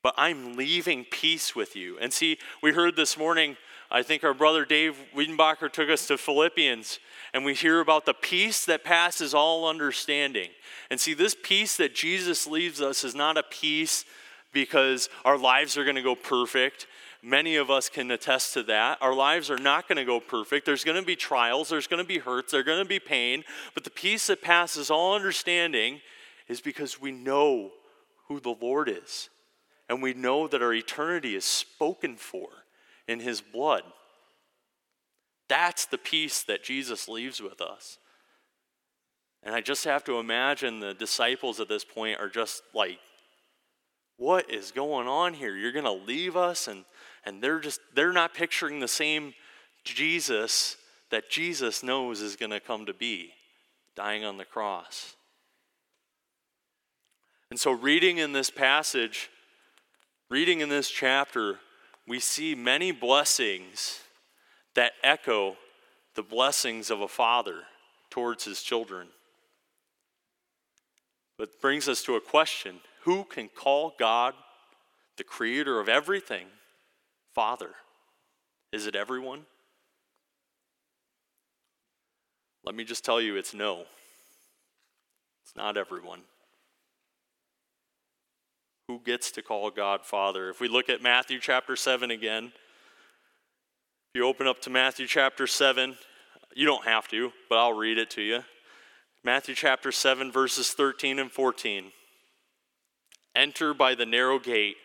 but 0.04 0.14
I'm 0.18 0.56
leaving 0.56 1.06
peace 1.06 1.56
with 1.56 1.76
you. 1.76 1.98
And 2.00 2.14
see, 2.14 2.38
we 2.62 2.74
heard 2.74 2.96
this 2.96 3.18
morning, 3.18 3.58
I 3.90 4.04
think 4.04 4.24
our 4.24 4.34
brother 4.34 4.66
Dave 4.66 4.98
Wiedenbacher 5.16 5.72
took 5.72 5.90
us 5.90 6.08
to 6.08 6.18
Philippians, 6.18 7.00
and 7.34 7.46
we 7.46 7.54
hear 7.54 7.80
about 7.80 8.06
the 8.06 8.14
peace 8.14 8.66
that 8.66 8.84
passes 8.84 9.34
all 9.34 9.68
understanding. 9.68 10.50
And 10.90 11.00
see, 11.00 11.14
this 11.14 11.36
peace 11.42 11.78
that 11.78 11.96
Jesus 11.96 12.46
leaves 12.46 12.82
us 12.82 13.04
is 13.04 13.16
not 13.16 13.38
a 13.38 13.44
peace 13.44 14.06
because 14.54 15.10
our 15.24 15.38
lives 15.38 15.78
are 15.78 15.84
going 15.84 15.96
to 15.96 16.02
go 16.02 16.16
perfect. 16.16 16.88
Many 17.26 17.56
of 17.56 17.72
us 17.72 17.90
can 17.90 18.12
attest 18.12 18.54
to 18.54 18.62
that. 18.64 19.00
Our 19.02 19.16
lives 19.16 19.50
are 19.50 19.58
not 19.58 19.88
going 19.88 19.96
to 19.96 20.06
go 20.06 20.20
perfect. 20.20 20.64
There's 20.64 20.84
going 20.84 21.02
to 21.02 21.06
be 21.06 21.16
trials, 21.16 21.70
there's 21.70 21.88
going 21.88 22.04
to 22.04 22.08
be 22.08 22.20
hurts, 22.20 22.52
there's 22.52 22.66
going 22.66 22.84
to 22.84 22.88
be 22.88 23.00
pain. 23.00 23.44
But 23.74 23.84
the 23.84 23.90
peace 23.90 24.28
that 24.28 24.44
passes 24.44 24.92
all 24.92 25.16
understanding 25.16 26.02
is 26.48 26.62
because 26.62 27.02
we 27.02 27.12
know 27.12 27.72
who 28.28 28.40
the 28.40 28.56
Lord 28.62 28.88
is. 28.88 29.30
And 29.90 30.04
we 30.04 30.14
know 30.14 30.48
that 30.48 30.62
our 30.62 30.72
eternity 30.72 31.36
is 31.36 31.46
spoken 31.46 32.16
for 32.16 32.48
in 33.08 33.20
His 33.20 33.42
blood. 33.42 33.82
That's 35.50 35.88
the 35.88 35.98
peace 35.98 36.44
that 36.44 36.64
Jesus 36.64 37.08
leaves 37.08 37.42
with 37.42 37.60
us. 37.60 37.98
And 39.42 39.56
I 39.56 39.62
just 39.62 39.84
have 39.86 40.04
to 40.04 40.20
imagine 40.20 40.80
the 40.80 40.94
disciples 40.94 41.60
at 41.60 41.70
this 41.70 41.84
point 41.84 42.20
are 42.20 42.30
just 42.30 42.62
like, 42.72 43.00
what 44.18 44.52
is 44.54 44.72
going 44.72 45.08
on 45.08 45.34
here? 45.34 45.56
You're 45.56 45.72
going 45.72 45.86
to 45.86 45.92
leave 45.92 46.36
us 46.36 46.68
and 46.68 46.86
and 47.26 47.42
they're 47.42 47.60
just 47.60 47.80
they're 47.94 48.14
not 48.14 48.34
picturing 48.34 48.80
the 48.80 48.88
same 48.88 49.34
Jesus 49.84 50.78
that 51.12 51.30
Jesus 51.30 51.84
knows 51.84 52.22
is 52.22 52.36
going 52.36 52.52
to 52.52 52.60
come 52.60 52.86
to 52.86 52.94
be, 52.94 53.32
dying 53.96 54.24
on 54.26 54.38
the 54.38 54.46
cross. 54.46 55.16
And 57.50 57.60
so 57.60 57.72
reading 57.72 58.18
in 58.18 58.34
this 58.34 58.50
passage, 58.50 59.30
reading 60.30 60.62
in 60.62 60.70
this 60.70 60.90
chapter, 60.90 61.60
we 62.08 62.20
see 62.20 62.56
many 62.56 62.92
blessings 62.92 64.00
that 64.74 64.94
echo 65.04 65.56
the 66.16 66.24
blessings 66.24 66.90
of 66.90 67.02
a 67.02 67.08
father 67.08 67.64
towards 68.10 68.46
his 68.46 68.62
children. 68.62 69.08
But 71.38 71.62
brings 71.62 71.88
us 71.88 72.02
to 72.04 72.16
a 72.16 72.22
question 72.22 72.80
who 73.04 73.24
can 73.26 73.50
call 73.50 73.94
God, 74.00 74.34
the 75.18 75.24
creator 75.24 75.80
of 75.80 75.88
everything, 75.88 76.48
Father? 77.36 77.72
Is 78.72 78.88
it 78.88 78.96
everyone? 78.96 79.42
Let 82.64 82.76
me 82.76 82.84
just 82.84 83.06
tell 83.06 83.22
you 83.22 83.36
it's 83.36 83.54
no. 83.54 83.84
It's 85.44 85.56
not 85.56 85.78
everyone. 85.78 86.22
Who 88.88 89.00
gets 89.00 89.32
to 89.32 89.42
call 89.42 89.70
God 89.70 90.06
Father? 90.06 90.50
If 90.50 90.60
we 90.62 90.68
look 90.68 90.90
at 90.90 91.02
Matthew 91.02 91.40
chapter 91.40 91.76
7 91.76 92.10
again, 92.10 92.46
if 92.46 92.52
you 94.16 94.26
open 94.26 94.48
up 94.48 94.62
to 94.62 94.70
Matthew 94.70 95.06
chapter 95.06 95.46
7, 95.46 95.98
you 96.56 96.66
don't 96.66 96.86
have 96.86 97.08
to, 97.10 97.32
but 97.50 97.58
I'll 97.58 97.74
read 97.74 97.98
it 97.98 98.10
to 98.12 98.22
you. 98.22 98.44
Matthew 99.24 99.56
chapter 99.56 99.92
7, 99.92 100.32
verses 100.32 100.72
13 100.72 101.20
and 101.20 101.32
14. 101.32 101.92
Enter 103.36 103.74
by 103.74 103.94
the 103.94 104.06
narrow 104.06 104.40
gate. 104.40 104.78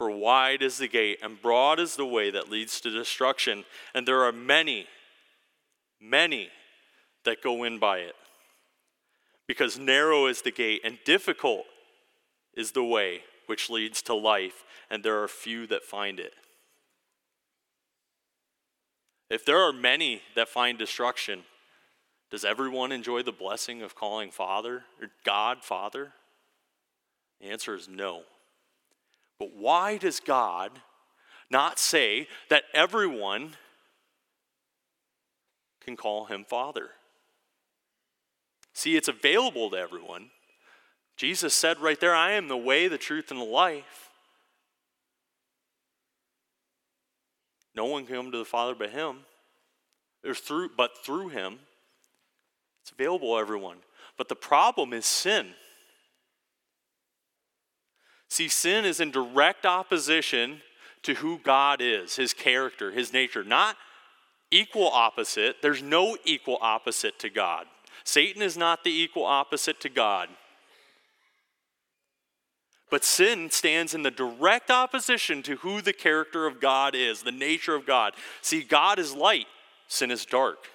For 0.00 0.10
wide 0.10 0.62
is 0.62 0.78
the 0.78 0.88
gate 0.88 1.18
and 1.22 1.42
broad 1.42 1.78
is 1.78 1.96
the 1.96 2.06
way 2.06 2.30
that 2.30 2.48
leads 2.48 2.80
to 2.80 2.90
destruction, 2.90 3.66
and 3.92 4.08
there 4.08 4.22
are 4.22 4.32
many, 4.32 4.86
many 6.00 6.48
that 7.26 7.42
go 7.42 7.64
in 7.64 7.78
by 7.78 7.98
it. 7.98 8.14
Because 9.46 9.78
narrow 9.78 10.24
is 10.24 10.40
the 10.40 10.52
gate 10.52 10.80
and 10.84 10.98
difficult 11.04 11.66
is 12.54 12.72
the 12.72 12.82
way 12.82 13.20
which 13.44 13.68
leads 13.68 14.00
to 14.00 14.14
life, 14.14 14.64
and 14.88 15.04
there 15.04 15.22
are 15.22 15.28
few 15.28 15.66
that 15.66 15.84
find 15.84 16.18
it. 16.18 16.32
If 19.28 19.44
there 19.44 19.60
are 19.60 19.70
many 19.70 20.22
that 20.34 20.48
find 20.48 20.78
destruction, 20.78 21.42
does 22.30 22.42
everyone 22.42 22.90
enjoy 22.90 23.22
the 23.22 23.32
blessing 23.32 23.82
of 23.82 23.94
calling 23.94 24.30
Father 24.30 24.84
or 24.98 25.08
God 25.26 25.62
Father? 25.62 26.14
The 27.42 27.48
answer 27.48 27.74
is 27.74 27.86
no. 27.86 28.22
But 29.40 29.56
why 29.56 29.96
does 29.96 30.20
God 30.20 30.70
not 31.50 31.80
say 31.80 32.28
that 32.50 32.64
everyone 32.72 33.56
can 35.82 35.96
call 35.96 36.26
him 36.26 36.44
Father? 36.44 36.90
See, 38.74 38.96
it's 38.96 39.08
available 39.08 39.70
to 39.70 39.76
everyone. 39.76 40.30
Jesus 41.16 41.54
said 41.54 41.80
right 41.80 41.98
there, 41.98 42.14
I 42.14 42.32
am 42.32 42.48
the 42.48 42.56
way, 42.56 42.86
the 42.86 42.98
truth, 42.98 43.30
and 43.30 43.40
the 43.40 43.44
life. 43.44 44.10
No 47.74 47.86
one 47.86 48.06
can 48.06 48.16
come 48.16 48.32
to 48.32 48.38
the 48.38 48.44
Father 48.44 48.74
but 48.74 48.90
Him. 48.90 49.18
Through, 50.34 50.70
but 50.76 51.04
through 51.04 51.28
Him. 51.28 51.58
It's 52.82 52.92
available 52.92 53.34
to 53.34 53.40
everyone. 53.40 53.78
But 54.16 54.28
the 54.28 54.36
problem 54.36 54.92
is 54.92 55.06
sin. 55.06 55.48
See, 58.30 58.48
sin 58.48 58.84
is 58.84 59.00
in 59.00 59.10
direct 59.10 59.66
opposition 59.66 60.62
to 61.02 61.14
who 61.14 61.38
God 61.38 61.80
is, 61.82 62.16
His 62.16 62.32
character, 62.32 62.92
His 62.92 63.12
nature. 63.12 63.42
Not 63.42 63.76
equal 64.50 64.88
opposite. 64.88 65.56
There's 65.60 65.82
no 65.82 66.16
equal 66.24 66.58
opposite 66.60 67.18
to 67.18 67.28
God. 67.28 67.66
Satan 68.04 68.40
is 68.40 68.56
not 68.56 68.84
the 68.84 68.90
equal 68.90 69.24
opposite 69.24 69.80
to 69.80 69.88
God. 69.88 70.28
But 72.88 73.04
sin 73.04 73.50
stands 73.50 73.94
in 73.94 74.02
the 74.02 74.10
direct 74.10 74.70
opposition 74.70 75.42
to 75.44 75.56
who 75.56 75.80
the 75.80 75.92
character 75.92 76.46
of 76.46 76.60
God 76.60 76.94
is, 76.94 77.22
the 77.22 77.32
nature 77.32 77.74
of 77.74 77.86
God. 77.86 78.14
See, 78.42 78.62
God 78.62 78.98
is 78.98 79.14
light, 79.14 79.46
sin 79.86 80.10
is 80.10 80.24
dark. 80.24 80.66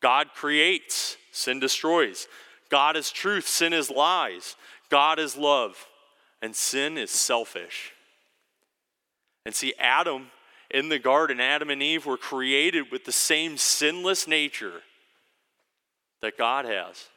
God 0.00 0.28
creates, 0.34 1.16
sin 1.32 1.60
destroys. 1.60 2.28
God 2.70 2.96
is 2.96 3.10
truth, 3.10 3.46
sin 3.46 3.72
is 3.72 3.90
lies. 3.90 4.56
God 4.90 5.18
is 5.18 5.36
love, 5.36 5.86
and 6.44 6.54
sin 6.54 6.98
is 6.98 7.10
selfish. 7.10 7.94
And 9.46 9.54
see, 9.54 9.72
Adam 9.78 10.26
in 10.70 10.90
the 10.90 10.98
garden, 10.98 11.40
Adam 11.40 11.70
and 11.70 11.82
Eve 11.82 12.04
were 12.04 12.18
created 12.18 12.90
with 12.92 13.06
the 13.06 13.12
same 13.12 13.56
sinless 13.56 14.28
nature 14.28 14.82
that 16.20 16.36
God 16.36 16.66
has. 16.66 17.08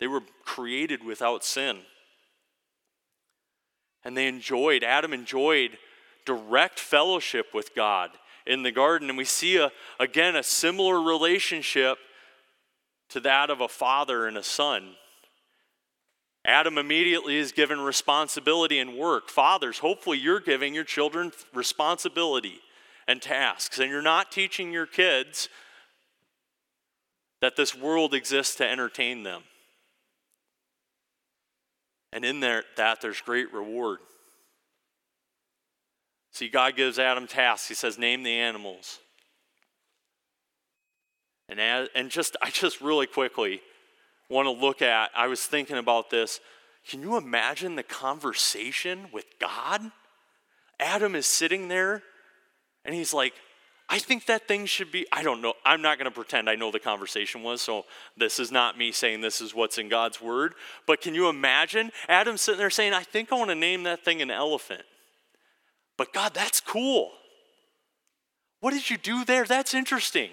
They 0.00 0.08
were 0.08 0.22
created 0.44 1.04
without 1.04 1.44
sin. 1.44 1.78
And 4.04 4.16
they 4.16 4.26
enjoyed, 4.26 4.82
Adam 4.82 5.12
enjoyed 5.12 5.78
direct 6.24 6.80
fellowship 6.80 7.54
with 7.54 7.72
God 7.72 8.10
in 8.46 8.64
the 8.64 8.72
garden. 8.72 9.08
And 9.08 9.16
we 9.16 9.26
see, 9.26 9.58
a, 9.58 9.70
again, 10.00 10.34
a 10.34 10.42
similar 10.42 11.00
relationship 11.00 11.98
to 13.10 13.20
that 13.20 13.48
of 13.48 13.60
a 13.60 13.68
father 13.68 14.26
and 14.26 14.36
a 14.36 14.42
son. 14.42 14.96
Adam 16.46 16.78
immediately 16.78 17.36
is 17.36 17.50
given 17.50 17.80
responsibility 17.80 18.78
and 18.78 18.96
work. 18.96 19.28
Fathers, 19.28 19.78
hopefully 19.78 20.16
you're 20.16 20.40
giving 20.40 20.74
your 20.74 20.84
children 20.84 21.32
responsibility 21.52 22.60
and 23.08 23.20
tasks, 23.20 23.80
and 23.80 23.90
you're 23.90 24.00
not 24.00 24.30
teaching 24.30 24.72
your 24.72 24.86
kids 24.86 25.48
that 27.42 27.56
this 27.56 27.74
world 27.74 28.14
exists 28.14 28.54
to 28.56 28.66
entertain 28.66 29.24
them. 29.24 29.42
And 32.12 32.24
in 32.24 32.38
there, 32.38 32.62
that, 32.76 33.00
there's 33.00 33.20
great 33.20 33.52
reward. 33.52 33.98
See, 36.32 36.48
God 36.48 36.76
gives 36.76 36.98
Adam 36.98 37.26
tasks. 37.26 37.68
He 37.68 37.74
says, 37.74 37.98
Name 37.98 38.22
the 38.22 38.32
animals. 38.32 39.00
And, 41.48 41.60
as, 41.60 41.88
and 41.94 42.10
just, 42.10 42.36
I 42.40 42.50
just 42.50 42.80
really 42.80 43.06
quickly 43.06 43.60
want 44.28 44.46
to 44.46 44.50
look 44.52 44.82
at, 44.82 45.10
I 45.14 45.26
was 45.28 45.44
thinking 45.44 45.76
about 45.76 46.10
this. 46.10 46.40
Can 46.88 47.02
you 47.02 47.16
imagine 47.16 47.76
the 47.76 47.82
conversation 47.82 49.08
with 49.12 49.26
God? 49.40 49.90
Adam 50.78 51.14
is 51.14 51.26
sitting 51.26 51.68
there 51.68 52.02
and 52.84 52.94
he's 52.94 53.12
like, 53.14 53.34
I 53.88 53.98
think 54.00 54.26
that 54.26 54.48
thing 54.48 54.66
should 54.66 54.90
be, 54.90 55.06
I 55.12 55.22
don't 55.22 55.40
know, 55.40 55.54
I'm 55.64 55.80
not 55.80 55.98
going 55.98 56.10
to 56.10 56.14
pretend 56.14 56.50
I 56.50 56.56
know 56.56 56.72
the 56.72 56.80
conversation 56.80 57.44
was, 57.44 57.62
so 57.62 57.84
this 58.16 58.40
is 58.40 58.50
not 58.50 58.76
me 58.76 58.90
saying 58.90 59.20
this 59.20 59.40
is 59.40 59.54
what's 59.54 59.78
in 59.78 59.88
God's 59.88 60.20
word. 60.20 60.54
But 60.86 61.00
can 61.00 61.14
you 61.14 61.28
imagine 61.28 61.92
Adam 62.08 62.36
sitting 62.36 62.58
there 62.58 62.70
saying, 62.70 62.92
I 62.92 63.04
think 63.04 63.32
I 63.32 63.36
want 63.36 63.50
to 63.50 63.54
name 63.54 63.84
that 63.84 64.04
thing 64.04 64.20
an 64.22 64.30
elephant? 64.30 64.82
But 65.96 66.12
God, 66.12 66.34
that's 66.34 66.58
cool. 66.58 67.12
What 68.60 68.72
did 68.72 68.90
you 68.90 68.96
do 68.96 69.24
there? 69.24 69.44
That's 69.44 69.72
interesting. 69.72 70.30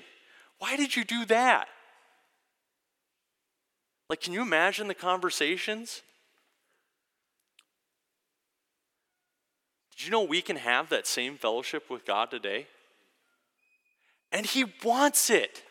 Why 0.58 0.76
did 0.76 0.96
you 0.96 1.04
do 1.04 1.26
that? 1.26 1.68
Like, 4.14 4.22
can 4.22 4.34
you 4.34 4.44
imagine 4.44 4.88
the 4.88 4.94
conversations? 4.94 6.04
Did 9.90 10.06
you 10.06 10.12
know 10.12 10.22
we 10.22 10.40
can 10.40 10.58
have 10.58 10.90
that 10.90 11.08
same 11.08 11.36
fellowship 11.36 11.90
with 11.90 12.06
God 12.06 12.30
today? 12.30 12.68
And 14.32 14.46
He 14.46 14.66
wants 14.84 15.32
it. 15.32 15.64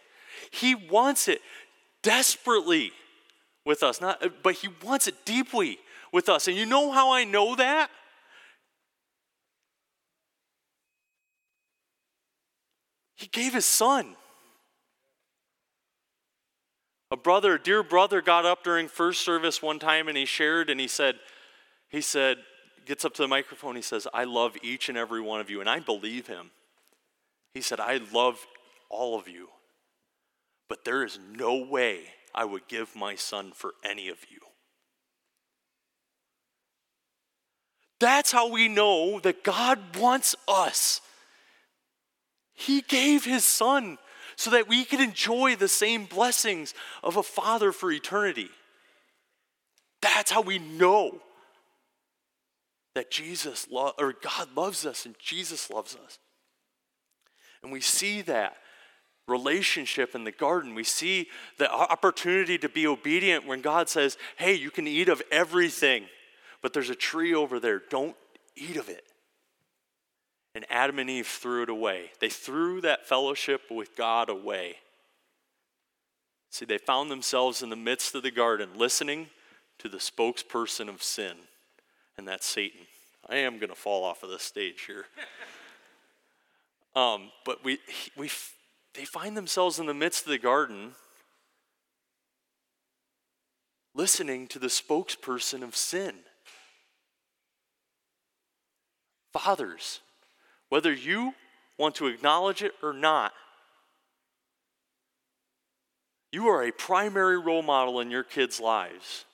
He 0.51 0.75
wants 0.75 1.29
it 1.29 1.41
desperately 2.03 2.91
with 3.65 3.85
us. 3.85 4.01
Not, 4.01 4.21
but 4.43 4.55
He 4.55 4.69
wants 4.83 5.07
it 5.07 5.25
deeply 5.25 5.79
with 6.13 6.29
us. 6.29 6.49
And 6.49 6.57
you 6.57 6.67
know 6.67 6.91
how 6.91 7.13
I 7.13 7.23
know 7.23 7.55
that? 7.55 7.91
He 13.15 13.29
gave 13.29 13.55
His 13.55 13.67
Son. 13.67 14.17
A 17.13 17.17
brother, 17.17 17.59
dear 17.59 17.83
brother, 17.83 18.23
got 18.23 18.47
up 18.47 18.65
during 18.65 18.89
first 18.89 19.21
service 19.21 19.61
one 19.61 19.79
time 19.79 20.09
and 20.09 20.17
he 20.17 20.25
shared 20.25 20.71
and 20.71 20.81
he 20.81 20.89
said, 20.89 21.17
he 21.91 22.01
said, 22.01 22.39
gets 22.87 23.05
up 23.05 23.13
to 23.15 23.23
the 23.23 23.29
microphone, 23.29 23.77
he 23.77 23.83
says, 23.83 24.09
I 24.15 24.25
love 24.25 24.57
each 24.63 24.89
and 24.89 24.97
every 24.97 25.21
one 25.21 25.39
of 25.39 25.51
you. 25.51 25.61
And 25.61 25.69
I 25.69 25.79
believe 25.79 26.27
him. 26.27 26.53
He 27.53 27.61
said, 27.61 27.81
I 27.81 28.01
love 28.15 28.47
all 28.89 29.19
of 29.19 29.29
you, 29.29 29.49
but 30.71 30.87
there 30.87 31.05
is 31.05 31.19
no 31.37 31.57
way 31.57 32.05
I 32.35 32.47
would 32.47 32.67
give 32.67 32.97
my 32.97 33.15
son 33.15 33.53
for 33.55 33.75
any 33.85 34.09
of 34.09 34.17
you. 34.31 34.39
That's 38.01 38.33
how 38.33 38.51
we 38.51 38.69
know 38.69 39.21
that 39.21 39.45
God 39.45 39.97
wants 39.99 40.35
us. 40.49 41.03
He 42.55 42.81
gave 42.81 43.27
his 43.27 43.45
son 43.45 43.99
so 44.43 44.51
that 44.51 44.67
we 44.67 44.85
can 44.85 45.01
enjoy 45.01 45.55
the 45.55 45.69
same 45.69 46.05
blessings 46.05 46.75
of 47.05 47.17
a 47.17 47.23
father 47.23 47.71
for 47.71 47.93
eternity. 47.93 48.51
That's 50.01 50.33
how 50.33 50.41
we 50.41 50.59
know 50.59 51.21
that 52.97 53.09
Jesus 53.09 53.69
lo- 53.71 53.93
or 53.97 54.15
God 54.21 54.49
loves 54.57 54.85
us 54.85 55.07
and 55.07 55.15
Jesus 55.21 55.71
loves 55.71 55.95
us. 55.95 56.19
And 57.63 57.71
we 57.71 57.81
see 57.81 58.21
that 58.23 58.57
relationship 59.29 60.17
in 60.17 60.25
the 60.25 60.33
garden. 60.33 60.75
We 60.75 60.83
see 60.83 61.29
the 61.59 61.73
opportunity 61.73 62.59
to 62.59 62.69
be 62.69 62.85
obedient 62.85 63.47
when 63.47 63.61
God 63.61 63.89
says, 63.89 64.19
"Hey, 64.39 64.55
you 64.55 64.73
can 64.73 64.89
eat 64.89 65.09
of 65.09 65.23
everything, 65.31 66.09
but 66.63 66.73
there's 66.73 66.91
a 66.91 66.97
tree 66.97 67.33
over 67.33 67.61
there. 67.61 67.79
Don't 67.79 68.17
eat 68.57 68.77
of 68.77 68.89
it." 68.89 69.07
And 70.55 70.67
Adam 70.69 70.99
and 70.99 71.09
Eve 71.09 71.27
threw 71.27 71.63
it 71.63 71.69
away. 71.69 72.11
They 72.21 72.29
threw 72.29 72.81
that 72.83 73.07
fellowship 73.07 73.63
with 73.71 73.97
God 73.97 74.29
away. 74.29 74.77
See, 76.51 76.67
they 76.67 76.79
found 76.79 77.11
themselves 77.11 77.63
in 77.63 77.71
the 77.71 77.77
midst 77.77 78.15
of 78.15 78.23
the 78.23 78.31
garden 78.31 78.71
listening 78.77 79.29
to 79.79 79.89
the 79.89 79.97
spokesperson 79.97 80.89
of 80.89 81.03
sin 81.03 81.37
and 82.17 82.27
that's 82.27 82.47
Satan. 82.47 82.81
I 83.29 83.37
am 83.37 83.59
going 83.59 83.71
to 83.71 83.75
fall 83.75 84.05
off 84.05 84.23
of 84.23 84.31
this 84.31 84.43
stage 84.43 84.83
here. 84.87 85.07
um, 87.01 87.31
but 87.45 87.65
we, 87.65 87.79
we, 88.17 88.31
they 88.95 89.05
find 89.05 89.37
themselves 89.37 89.79
in 89.79 89.87
the 89.87 89.95
midst 89.95 90.25
of 90.25 90.31
the 90.31 90.39
garden 90.39 90.93
listening 93.95 94.47
to 94.49 94.59
the 94.59 94.69
spokesperson 94.69 95.63
of 95.63 95.77
sin. 95.77 96.15
Fathers, 99.33 100.01
whether 100.73 100.95
you 100.95 101.35
want 101.77 101.95
to 101.97 102.07
acknowledge 102.07 102.63
it 102.63 102.73
or 102.83 102.95
not, 102.95 103.35
you 106.33 106.49
are 106.49 106.63
a 106.63 106.73
primary 106.73 107.39
role 107.39 107.61
model 107.61 108.01
in 108.01 108.11
your 108.11 108.23
kids' 108.23 108.59
lives. 108.59 109.27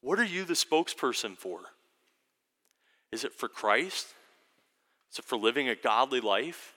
What 0.00 0.18
are 0.18 0.24
you 0.24 0.44
the 0.44 0.54
spokesperson 0.54 1.36
for? 1.36 1.60
Is 3.12 3.24
it 3.24 3.34
for 3.34 3.46
Christ? 3.46 4.06
Is 5.12 5.18
it 5.18 5.26
for 5.26 5.36
living 5.36 5.68
a 5.68 5.74
godly 5.74 6.20
life? 6.20 6.72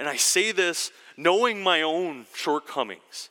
And 0.00 0.08
I 0.08 0.16
say 0.16 0.50
this 0.50 0.90
knowing 1.16 1.62
my 1.62 1.82
own 1.82 2.26
shortcomings, 2.34 3.30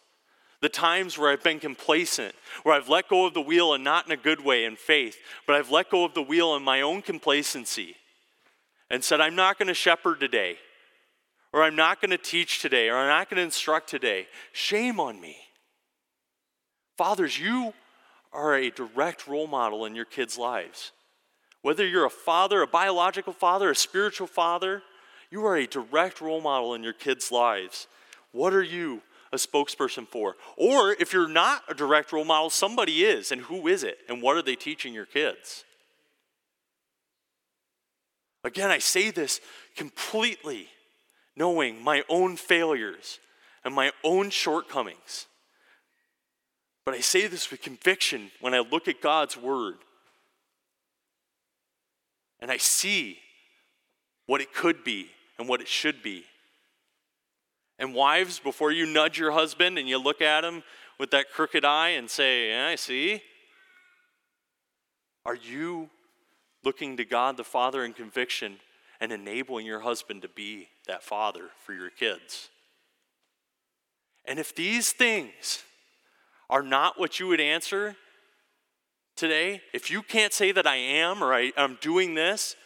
the 0.62 0.70
times 0.70 1.18
where 1.18 1.32
I've 1.32 1.44
been 1.44 1.60
complacent, 1.60 2.34
where 2.64 2.76
I've 2.76 2.88
let 2.88 3.10
go 3.10 3.26
of 3.26 3.34
the 3.34 3.42
wheel 3.42 3.74
and 3.74 3.84
not 3.84 4.06
in 4.06 4.14
a 4.14 4.16
good 4.16 4.42
way 4.42 4.64
in 4.64 4.78
faith, 4.78 5.18
but 5.46 5.58
I've 5.58 5.70
let 5.70 5.90
go 5.90 6.06
of 6.06 6.14
the 6.14 6.22
wheel 6.22 6.56
in 6.56 6.64
my 6.64 6.80
own 6.80 7.02
complacency 7.02 7.98
and 8.90 9.04
said, 9.04 9.22
I'm 9.22 9.36
not 9.36 9.58
going 9.58 9.68
to 9.68 9.74
shepherd 9.74 10.20
today, 10.20 10.58
or 11.54 11.64
I'm 11.64 11.76
not 11.76 12.02
going 12.02 12.12
to 12.12 12.18
teach 12.18 12.62
today, 12.62 12.90
or 12.90 12.96
I'm 12.96 13.08
not 13.08 13.30
going 13.30 13.38
to 13.38 13.44
instruct 13.44 13.90
today. 13.90 14.28
Shame 14.52 15.00
on 15.00 15.20
me. 15.20 15.38
Fathers, 16.98 17.40
you 17.40 17.74
are 18.34 18.56
a 18.56 18.70
direct 18.70 19.28
role 19.28 19.48
model 19.48 19.86
in 19.86 19.96
your 19.96 20.06
kids' 20.06 20.38
lives. 20.38 20.92
Whether 21.62 21.86
you're 21.86 22.06
a 22.06 22.10
father, 22.10 22.62
a 22.62 22.68
biological 22.68 23.34
father, 23.34 23.70
a 23.70 23.76
spiritual 23.76 24.28
father, 24.28 24.84
you 25.30 25.46
are 25.46 25.58
a 25.58 25.68
direct 25.68 26.22
role 26.22 26.42
model 26.42 26.74
in 26.74 26.84
your 26.84 26.94
kids' 26.94 27.32
lives. 27.32 27.88
What 28.32 28.54
are 28.54 28.64
you 28.64 29.02
a 29.34 29.38
spokesperson 29.38 30.08
for? 30.08 30.36
Or 30.56 30.94
if 30.94 31.12
you're 31.12 31.28
not 31.28 31.64
a 31.68 31.74
direct 31.74 32.12
role 32.14 32.24
model, 32.26 32.50
somebody 32.50 33.04
is, 33.04 33.32
and 33.32 33.42
who 33.42 33.68
is 33.68 33.84
it? 33.84 33.98
And 34.08 34.22
what 34.22 34.38
are 34.38 34.42
they 34.42 34.56
teaching 34.56 34.94
your 34.94 35.06
kids? 35.06 35.66
Again, 38.48 38.72
I 38.72 38.80
say 38.80 39.12
this 39.12 39.42
completely 39.76 40.70
knowing 41.36 41.84
my 41.84 42.04
own 42.08 42.38
failures 42.38 43.20
and 43.66 43.76
my 43.76 43.92
own 44.06 44.30
shortcomings. 44.30 45.28
But 46.86 46.96
I 46.96 47.02
say 47.02 47.28
this 47.28 47.52
with 47.52 47.62
conviction 47.62 48.32
when 48.40 48.54
I 48.54 48.60
look 48.60 48.88
at 48.88 49.02
God's 49.02 49.36
word 49.36 49.76
and 52.40 52.50
I 52.50 52.56
see 52.56 53.20
what 54.28 54.40
it 54.40 54.54
could 54.54 54.86
be 54.86 55.10
and 55.38 55.50
what 55.50 55.60
it 55.60 55.68
should 55.68 56.02
be. 56.02 56.24
And 57.78 57.94
wives, 57.94 58.40
before 58.40 58.72
you 58.72 58.86
nudge 58.86 59.20
your 59.20 59.32
husband 59.32 59.78
and 59.78 59.90
you 59.90 59.98
look 59.98 60.22
at 60.22 60.46
him 60.46 60.64
with 60.98 61.12
that 61.12 61.32
crooked 61.34 61.66
eye 61.66 61.90
and 61.90 62.10
say, 62.10 62.52
yeah, 62.52 62.70
I 62.70 62.76
see, 62.76 63.22
are 65.26 65.36
you 65.36 65.90
looking 66.68 66.98
to 66.98 67.06
God 67.06 67.38
the 67.38 67.46
Father 67.46 67.86
in 67.86 67.94
conviction 67.94 68.58
and 69.00 69.14
enabling 69.14 69.66
your 69.66 69.80
husband 69.80 70.22
to 70.22 70.28
be 70.28 70.68
that 70.86 71.02
father 71.02 71.46
for 71.64 71.72
your 71.72 71.90
kids? 71.90 72.50
And 74.26 74.38
if 74.38 74.54
these 74.54 74.92
things 74.92 75.64
are 76.50 76.62
not 76.62 77.00
what 77.00 77.22
you 77.22 77.28
would 77.28 77.40
answer 77.40 77.96
today, 79.16 79.62
if 79.74 79.90
you 79.90 80.02
can't 80.02 80.34
say 80.34 80.52
that 80.52 80.68
I 80.68 80.76
am 80.76 81.24
or 81.24 81.34
I, 81.34 81.54
am 81.56 81.78
doing 81.80 82.16
this, 82.16 82.58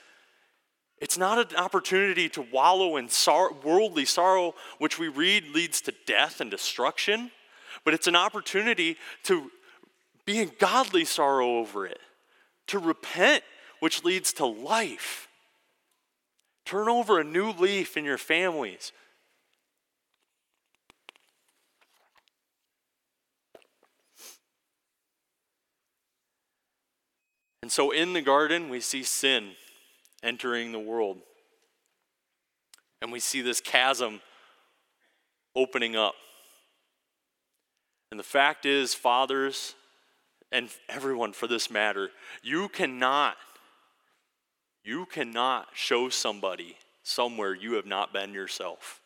it's 0.97 1.19
not 1.19 1.51
an 1.51 1.55
opportunity 1.55 2.27
to 2.29 2.41
wallow 2.51 2.97
in 2.97 3.07
sor- 3.07 3.53
worldly 3.63 4.05
sorrow, 4.05 4.55
which 4.79 4.97
we 4.97 5.09
read 5.09 5.49
leads 5.53 5.79
to 5.81 5.93
death 6.07 6.41
and 6.41 6.49
destruction, 6.49 7.29
but 7.85 7.93
it's 7.93 8.07
an 8.07 8.15
opportunity 8.15 8.97
to 9.25 9.51
be 10.25 10.39
in 10.39 10.51
godly 10.57 11.05
sorrow 11.05 11.59
over 11.59 11.85
it, 11.85 11.99
to 12.65 12.79
repent, 12.79 13.43
which 13.82 14.03
leads 14.05 14.32
to 14.34 14.45
life. 14.45 15.27
Turn 16.65 16.88
over 16.88 17.19
a 17.19 17.23
new 17.23 17.51
leaf 17.51 17.97
in 17.97 18.05
your 18.05 18.17
families. 18.17 18.93
And 27.63 27.71
so 27.71 27.91
in 27.91 28.13
the 28.13 28.21
garden, 28.21 28.69
we 28.69 28.79
see 28.79 29.03
sin 29.03 29.51
entering 30.23 30.71
the 30.71 30.79
world. 30.79 31.17
And 33.01 33.11
we 33.11 33.19
see 33.19 33.41
this 33.41 33.59
chasm 33.59 34.21
opening 35.55 35.95
up. 35.95 36.13
And 38.11 38.19
the 38.19 38.23
fact 38.23 38.65
is, 38.65 38.93
fathers, 38.93 39.73
and 40.51 40.69
everyone 40.89 41.34
for 41.34 41.47
this 41.47 41.71
matter, 41.71 42.11
you 42.43 42.67
cannot, 42.67 43.38
you 44.84 45.05
cannot 45.05 45.67
show 45.73 46.09
somebody 46.09 46.77
somewhere 47.03 47.53
you 47.53 47.73
have 47.73 47.86
not 47.86 48.13
been 48.13 48.34
yourself. 48.34 49.01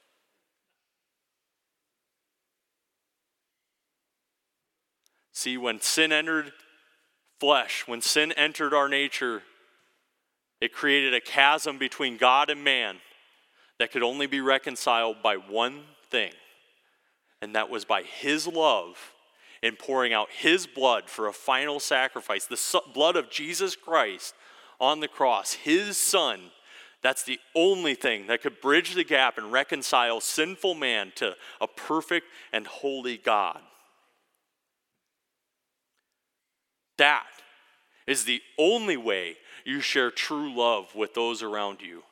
See, 5.32 5.58
when 5.58 5.82
sin 5.82 6.12
entered 6.12 6.54
flesh, 7.40 7.84
when 7.86 8.02
sin 8.02 8.32
entered 8.34 8.74
our 8.74 8.88
nature, 8.88 9.44
it 10.62 10.74
created 10.74 11.14
a 11.14 11.22
chasm 11.22 11.78
between 11.78 12.18
God 12.18 12.50
and 12.50 12.64
man 12.64 12.98
that 13.78 13.92
could 13.92 14.04
only 14.04 14.28
be 14.28 14.40
reconciled 14.40 15.18
by 15.22 15.36
one 15.36 15.84
thing, 16.10 16.32
and 17.42 17.54
that 17.56 17.70
was 17.70 17.84
by 17.84 18.04
His 18.04 18.48
love 18.48 19.14
in 19.62 19.76
pouring 19.76 20.14
out 20.14 20.30
His 20.32 20.66
blood 20.66 21.10
for 21.10 21.28
a 21.28 21.34
final 21.34 21.82
sacrifice, 21.82 22.46
the 22.46 22.82
blood 22.94 23.18
of 23.18 23.30
Jesus 23.30 23.76
Christ 23.76 24.34
on 24.80 25.00
the 25.00 25.08
cross, 25.08 25.54
His 25.54 25.98
Son. 25.98 26.40
That's 27.02 27.24
the 27.24 27.40
only 27.54 27.94
thing 27.94 28.28
that 28.28 28.42
could 28.42 28.62
bridge 28.62 28.96
the 28.96 29.04
gap 29.04 29.38
and 29.38 29.52
reconcile 29.52 30.20
sinful 30.20 30.74
man 30.74 31.12
to 31.18 31.36
a 31.62 31.68
perfect 31.68 32.28
and 32.52 32.66
holy 32.66 33.18
God. 33.18 33.60
That 36.98 37.28
is 38.08 38.24
the 38.24 38.42
only 38.58 38.98
way 38.98 39.38
you 39.66 39.82
share 39.82 40.12
true 40.12 40.56
love 40.56 40.96
with 40.96 41.14
those 41.14 41.44
around 41.44 41.82
you. 41.82 42.04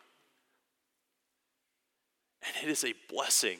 And 2.46 2.64
it 2.64 2.70
is 2.70 2.84
a 2.84 2.94
blessing 3.10 3.60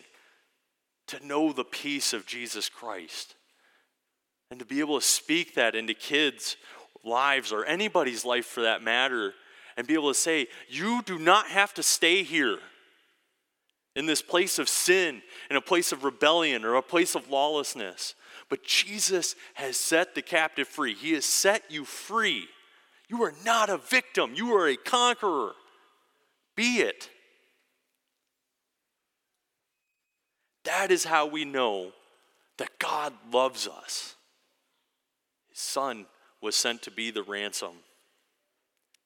to 1.08 1.26
know 1.26 1.54
the 1.54 1.64
peace 1.64 2.14
of 2.14 2.26
Jesus 2.26 2.70
Christ 2.70 3.36
and 4.52 4.60
to 4.60 4.66
be 4.66 4.80
able 4.82 5.00
to 5.00 5.06
speak 5.06 5.56
that 5.56 5.76
into 5.76 5.94
kids' 5.94 6.58
lives 7.04 7.52
or 7.52 7.66
anybody's 7.66 8.26
life 8.26 8.46
for 8.46 8.62
that 8.62 8.82
matter 8.82 9.34
and 9.78 9.88
be 9.88 9.94
able 9.94 10.10
to 10.10 10.20
say, 10.20 10.48
You 10.70 11.02
do 11.04 11.20
not 11.20 11.48
have 11.48 11.74
to 11.76 11.84
stay 11.84 12.24
here 12.24 12.60
in 13.96 14.06
this 14.06 14.22
place 14.22 14.60
of 14.60 14.70
sin, 14.70 15.22
in 15.50 15.56
a 15.56 15.62
place 15.62 15.92
of 15.92 16.04
rebellion, 16.04 16.66
or 16.66 16.76
a 16.76 16.82
place 16.82 17.16
of 17.16 17.30
lawlessness. 17.30 18.16
But 18.50 18.64
Jesus 18.64 19.36
has 19.56 19.78
set 19.78 20.16
the 20.16 20.22
captive 20.22 20.68
free. 20.68 20.94
He 20.94 21.14
has 21.14 21.26
set 21.26 21.64
you 21.70 21.86
free. 21.86 22.48
You 23.10 23.24
are 23.24 23.34
not 23.46 23.70
a 23.70 23.78
victim, 23.78 24.34
you 24.36 24.56
are 24.56 24.68
a 24.68 24.78
conqueror. 24.78 25.54
Be 26.56 26.78
it. 26.78 27.10
That 30.66 30.92
is 30.92 31.04
how 31.04 31.26
we 31.26 31.46
know 31.46 31.92
that 32.58 32.80
God 32.80 33.14
loves 33.32 33.68
us. 33.68 34.16
His 35.50 35.60
Son 35.60 36.06
was 36.44 36.56
sent 36.58 36.82
to 36.84 36.92
be 36.92 37.10
the 37.10 37.24
ransom, 37.24 37.72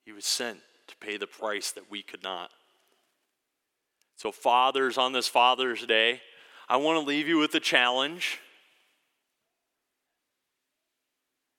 He 0.03 0.11
was 0.11 0.25
sent 0.25 0.59
to 0.87 0.95
pay 0.97 1.17
the 1.17 1.27
price 1.27 1.71
that 1.71 1.91
we 1.91 2.01
could 2.01 2.23
not. 2.23 2.49
So, 4.15 4.31
fathers, 4.31 4.97
on 4.97 5.13
this 5.13 5.27
Father's 5.27 5.85
Day, 5.85 6.21
I 6.67 6.77
want 6.77 6.99
to 6.99 7.05
leave 7.05 7.27
you 7.27 7.37
with 7.37 7.53
a 7.53 7.59
challenge. 7.59 8.39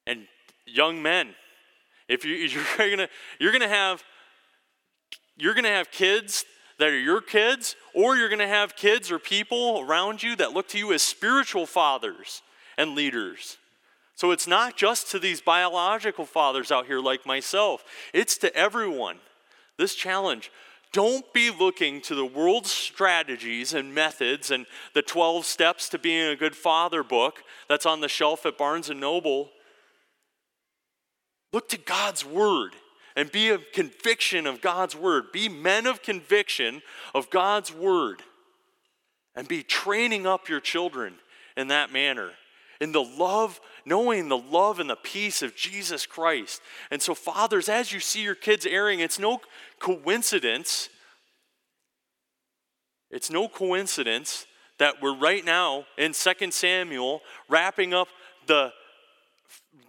And 0.07 0.27
young 0.67 1.01
men, 1.01 1.35
if 2.09 2.25
you, 2.25 2.35
you're 2.79 2.97
gonna 2.97 3.09
you're 3.39 3.53
gonna 3.53 3.69
have 3.69 4.03
you're 5.37 5.55
gonna 5.55 5.69
have 5.69 5.93
kids 5.93 6.45
that 6.79 6.89
are 6.89 6.99
your 6.99 7.21
kids, 7.21 7.77
or 7.95 8.17
you're 8.17 8.29
gonna 8.29 8.49
have 8.49 8.75
kids 8.75 9.13
or 9.13 9.19
people 9.19 9.85
around 9.87 10.23
you 10.23 10.35
that 10.37 10.53
look 10.53 10.69
to 10.69 10.79
you 10.79 10.93
as 10.93 11.03
spiritual 11.03 11.67
fathers 11.67 12.43
and 12.77 12.97
leaders. 12.97 13.59
So 14.19 14.33
it's 14.33 14.49
not 14.49 14.77
just 14.77 15.13
to 15.13 15.21
these 15.21 15.41
biological 15.41 16.27
fathers 16.27 16.73
out 16.73 16.87
here 16.87 16.99
like 16.99 17.25
myself, 17.25 17.85
it's 18.13 18.37
to 18.39 18.53
everyone. 18.53 19.19
This 19.77 19.95
challenge. 19.95 20.51
Don't 20.93 21.33
be 21.33 21.51
looking 21.51 22.01
to 22.01 22.17
the 22.17 22.25
world's 22.25 22.73
strategies 22.73 23.75
and 23.75 23.95
methods 23.95 24.51
and 24.51 24.67
the 24.93 25.03
12 25.03 25.45
steps 25.45 25.89
to 25.91 26.01
being 26.01 26.31
a 26.31 26.35
good 26.35 26.57
father 26.57 27.05
book 27.05 27.45
that's 27.69 27.87
on 27.87 28.01
the 28.01 28.09
shelf 28.09 28.45
at 28.45 28.59
Barnes 28.59 28.91
and 28.91 28.99
Noble. 28.99 29.51
Look 31.53 31.69
to 31.69 31.79
God's 31.79 32.25
word 32.25 32.73
and 33.15 33.31
be 33.31 33.51
a 33.51 33.59
conviction 33.59 34.49
of 34.49 34.61
God's 34.61 34.97
word. 34.97 35.31
Be 35.31 35.49
men 35.49 35.87
of 35.87 36.03
conviction 36.03 36.83
of 37.15 37.31
God's 37.31 37.73
word 37.73 38.25
and 39.37 39.47
be 39.47 39.63
training 39.63 40.27
up 40.27 40.49
your 40.49 40.61
children 40.61 41.15
in 41.57 41.69
that 41.69 41.93
manner 41.93 42.33
in 42.81 42.93
the 42.93 43.03
love, 43.03 43.61
knowing 43.89 44.29
the 44.29 44.39
love 44.39 44.79
and 44.79 44.91
the 44.91 44.97
peace 44.97 45.43
of 45.43 45.57
Jesus 45.57 46.07
Christ. 46.07 46.61
And 46.91 47.01
so, 47.01 47.15
fathers, 47.15 47.69
as 47.69 47.93
you 47.93 48.01
see 48.01 48.23
your 48.23 48.35
kids 48.35 48.67
erring, 48.67 49.01
it's 49.01 49.19
no 49.19 49.41
coincidence. 49.81 50.91
It's 53.11 53.31
no 53.31 53.49
coincidence 53.49 54.47
that 54.79 55.03
we're 55.03 55.17
right 55.17 55.45
now 55.45 55.87
in 55.97 56.13
2 56.13 56.51
Samuel 56.51 57.23
wrapping 57.49 57.95
up 57.95 58.09
the, 58.47 58.73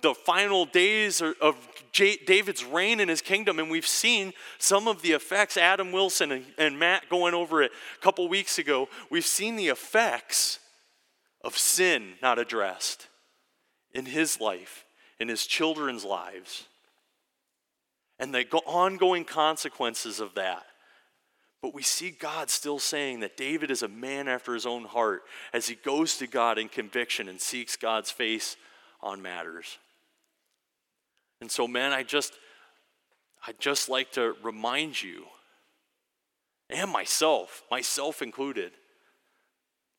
the 0.02 0.16
final 0.16 0.66
days 0.66 1.22
of 1.22 1.56
David's 1.94 2.64
reign 2.64 3.02
in 3.02 3.10
his 3.10 3.22
kingdom, 3.22 3.60
and 3.60 3.70
we've 3.70 3.86
seen 3.86 4.32
some 4.58 4.88
of 4.88 5.02
the 5.02 5.12
effects. 5.12 5.58
Adam 5.58 5.92
Wilson 5.92 6.32
and, 6.32 6.46
and 6.58 6.80
Matt 6.80 7.10
going 7.10 7.34
over 7.34 7.62
it 7.62 7.72
a 7.98 8.02
couple 8.02 8.28
weeks 8.30 8.58
ago. 8.58 8.88
We've 9.12 9.26
seen 9.26 9.58
the 9.58 9.68
effects 9.68 10.60
of 11.44 11.58
sin 11.58 12.14
not 12.22 12.40
addressed 12.40 13.09
in 13.94 14.06
his 14.06 14.40
life, 14.40 14.86
in 15.20 15.28
his 15.28 15.46
children's 15.46 16.06
lives, 16.06 16.66
and 18.20 18.34
the 18.34 18.46
ongoing 18.66 19.26
consequences 19.26 20.20
of 20.20 20.36
that. 20.36 20.66
But 21.62 21.74
we 21.74 21.84
see 21.84 22.12
God 22.12 22.50
still 22.50 22.80
saying 22.80 23.20
that 23.20 23.36
David 23.36 23.70
is 23.70 23.82
a 23.82 23.88
man 23.88 24.28
after 24.28 24.54
his 24.54 24.66
own 24.66 24.86
heart 24.86 25.24
as 25.52 25.68
he 25.68 25.76
goes 25.76 26.18
to 26.18 26.28
God 26.28 26.58
in 26.58 26.70
conviction 26.70 27.28
and 27.28 27.40
seeks 27.40 27.76
God's 27.76 28.12
face 28.12 28.56
on 29.02 29.22
matters. 29.22 29.78
And 31.42 31.52
so, 31.52 31.68
man, 31.68 31.92
I 31.92 32.04
just, 32.04 32.34
I 33.46 33.54
just 33.60 33.90
like 33.90 34.12
to 34.14 34.36
remind 34.42 35.02
you, 35.02 35.26
and 36.70 36.92
myself, 36.92 37.64
myself 37.70 38.22
included, 38.22 38.72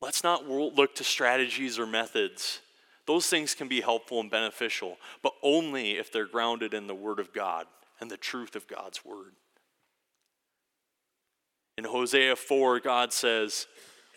Let's 0.00 0.24
not 0.24 0.48
look 0.48 0.94
to 0.96 1.04
strategies 1.04 1.78
or 1.78 1.86
methods. 1.86 2.60
Those 3.06 3.26
things 3.26 3.54
can 3.54 3.68
be 3.68 3.80
helpful 3.80 4.20
and 4.20 4.30
beneficial, 4.30 4.98
but 5.22 5.32
only 5.42 5.92
if 5.92 6.12
they're 6.12 6.26
grounded 6.26 6.74
in 6.74 6.86
the 6.86 6.94
Word 6.94 7.18
of 7.18 7.32
God 7.32 7.66
and 8.00 8.10
the 8.10 8.16
truth 8.16 8.56
of 8.56 8.68
God's 8.68 9.04
Word. 9.04 9.32
In 11.76 11.84
Hosea 11.84 12.36
4, 12.36 12.80
God 12.80 13.12
says, 13.12 13.66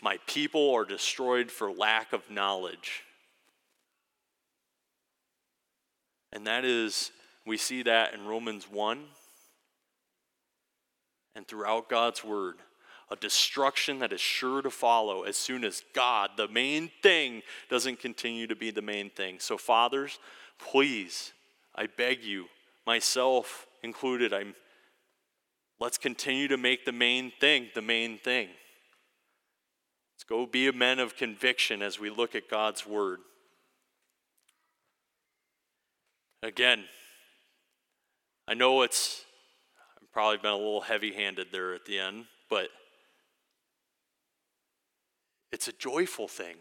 My 0.01 0.17
people 0.27 0.73
are 0.73 0.85
destroyed 0.85 1.49
for 1.49 1.71
lack 1.71 2.13
of 2.13 2.29
knowledge. 2.29 3.03
And 6.31 6.47
that 6.47 6.65
is, 6.65 7.11
we 7.45 7.57
see 7.57 7.83
that 7.83 8.13
in 8.13 8.25
Romans 8.25 8.65
1 8.69 9.03
and 11.35 11.47
throughout 11.47 11.89
God's 11.89 12.23
Word 12.23 12.55
a 13.13 13.15
destruction 13.15 13.99
that 13.99 14.11
is 14.11 14.19
sure 14.19 14.63
to 14.63 14.71
follow 14.71 15.21
as 15.21 15.37
soon 15.37 15.63
as 15.63 15.83
God, 15.93 16.31
the 16.35 16.47
main 16.47 16.89
thing, 17.03 17.43
doesn't 17.69 17.99
continue 17.99 18.47
to 18.47 18.55
be 18.55 18.71
the 18.71 18.81
main 18.81 19.11
thing. 19.11 19.37
So, 19.39 19.55
fathers, 19.55 20.17
please, 20.57 21.31
I 21.75 21.85
beg 21.85 22.23
you, 22.23 22.47
myself 22.87 23.67
included, 23.83 24.33
I'm 24.33 24.55
let's 25.79 25.99
continue 25.99 26.47
to 26.47 26.57
make 26.57 26.85
the 26.85 26.91
main 26.91 27.31
thing 27.39 27.69
the 27.75 27.83
main 27.83 28.17
thing. 28.17 28.47
Let's 30.15 30.23
go 30.27 30.47
be 30.47 30.67
a 30.67 30.73
men 30.73 30.97
of 30.97 31.15
conviction 31.15 31.83
as 31.83 31.99
we 31.99 32.09
look 32.09 32.33
at 32.33 32.49
God's 32.49 32.87
word. 32.87 33.19
Again, 36.41 36.85
I 38.47 38.55
know 38.55 38.81
it's 38.81 39.23
I've 40.01 40.11
probably 40.11 40.37
been 40.37 40.51
a 40.51 40.57
little 40.57 40.81
heavy-handed 40.81 41.47
there 41.51 41.75
at 41.75 41.85
the 41.85 41.99
end, 41.99 42.25
but 42.49 42.69
it's 45.53 45.67
a 45.67 45.73
joyful 45.73 46.27
thing. 46.27 46.55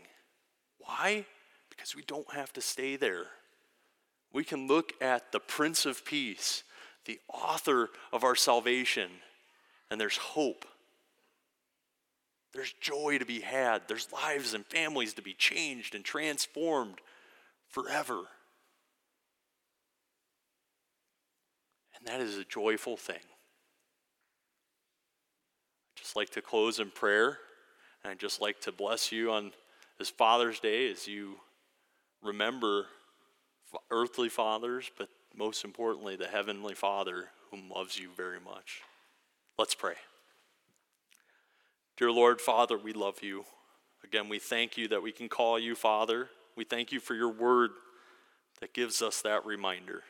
Why? 0.78 1.24
Because 1.70 1.96
we 1.96 2.02
don't 2.02 2.30
have 2.34 2.52
to 2.52 2.60
stay 2.60 2.96
there. 2.96 3.24
We 4.32 4.44
can 4.44 4.68
look 4.68 4.92
at 5.00 5.32
the 5.32 5.40
Prince 5.40 5.86
of 5.86 6.04
Peace, 6.04 6.62
the 7.06 7.18
author 7.32 7.88
of 8.12 8.22
our 8.22 8.36
salvation, 8.36 9.10
and 9.90 9.98
there's 9.98 10.18
hope. 10.18 10.66
There's 12.52 12.74
joy 12.82 13.16
to 13.18 13.24
be 13.24 13.40
had. 13.40 13.88
There's 13.88 14.12
lives 14.12 14.52
and 14.52 14.66
families 14.66 15.14
to 15.14 15.22
be 15.22 15.32
changed 15.32 15.94
and 15.94 16.04
transformed 16.04 16.98
forever. 17.68 18.20
And 21.96 22.06
that 22.06 22.20
is 22.20 22.36
a 22.36 22.44
joyful 22.44 22.98
thing. 22.98 23.16
I'd 25.94 25.96
just 25.96 26.14
like 26.14 26.28
to 26.30 26.42
close 26.42 26.78
in 26.78 26.90
prayer. 26.90 27.38
And 28.02 28.10
I'd 28.10 28.18
just 28.18 28.40
like 28.40 28.60
to 28.62 28.72
bless 28.72 29.12
you 29.12 29.30
on 29.30 29.52
this 29.98 30.10
Father's 30.10 30.60
Day 30.60 30.90
as 30.90 31.06
you 31.06 31.36
remember 32.22 32.86
earthly 33.90 34.28
fathers, 34.28 34.90
but 34.98 35.08
most 35.36 35.64
importantly, 35.64 36.16
the 36.16 36.26
Heavenly 36.26 36.74
Father 36.74 37.26
whom 37.50 37.70
loves 37.70 37.98
you 37.98 38.08
very 38.16 38.40
much. 38.40 38.82
Let's 39.58 39.74
pray. 39.74 39.94
Dear 41.96 42.10
Lord, 42.10 42.40
Father, 42.40 42.78
we 42.78 42.92
love 42.92 43.22
you. 43.22 43.44
Again, 44.02 44.28
we 44.28 44.38
thank 44.38 44.76
you 44.76 44.88
that 44.88 45.02
we 45.02 45.12
can 45.12 45.28
call 45.28 45.58
you 45.58 45.74
Father. 45.74 46.28
We 46.56 46.64
thank 46.64 46.90
you 46.90 47.00
for 47.00 47.14
your 47.14 47.28
word 47.28 47.70
that 48.60 48.74
gives 48.74 49.02
us 49.02 49.22
that 49.22 49.46
reminder. 49.46 50.02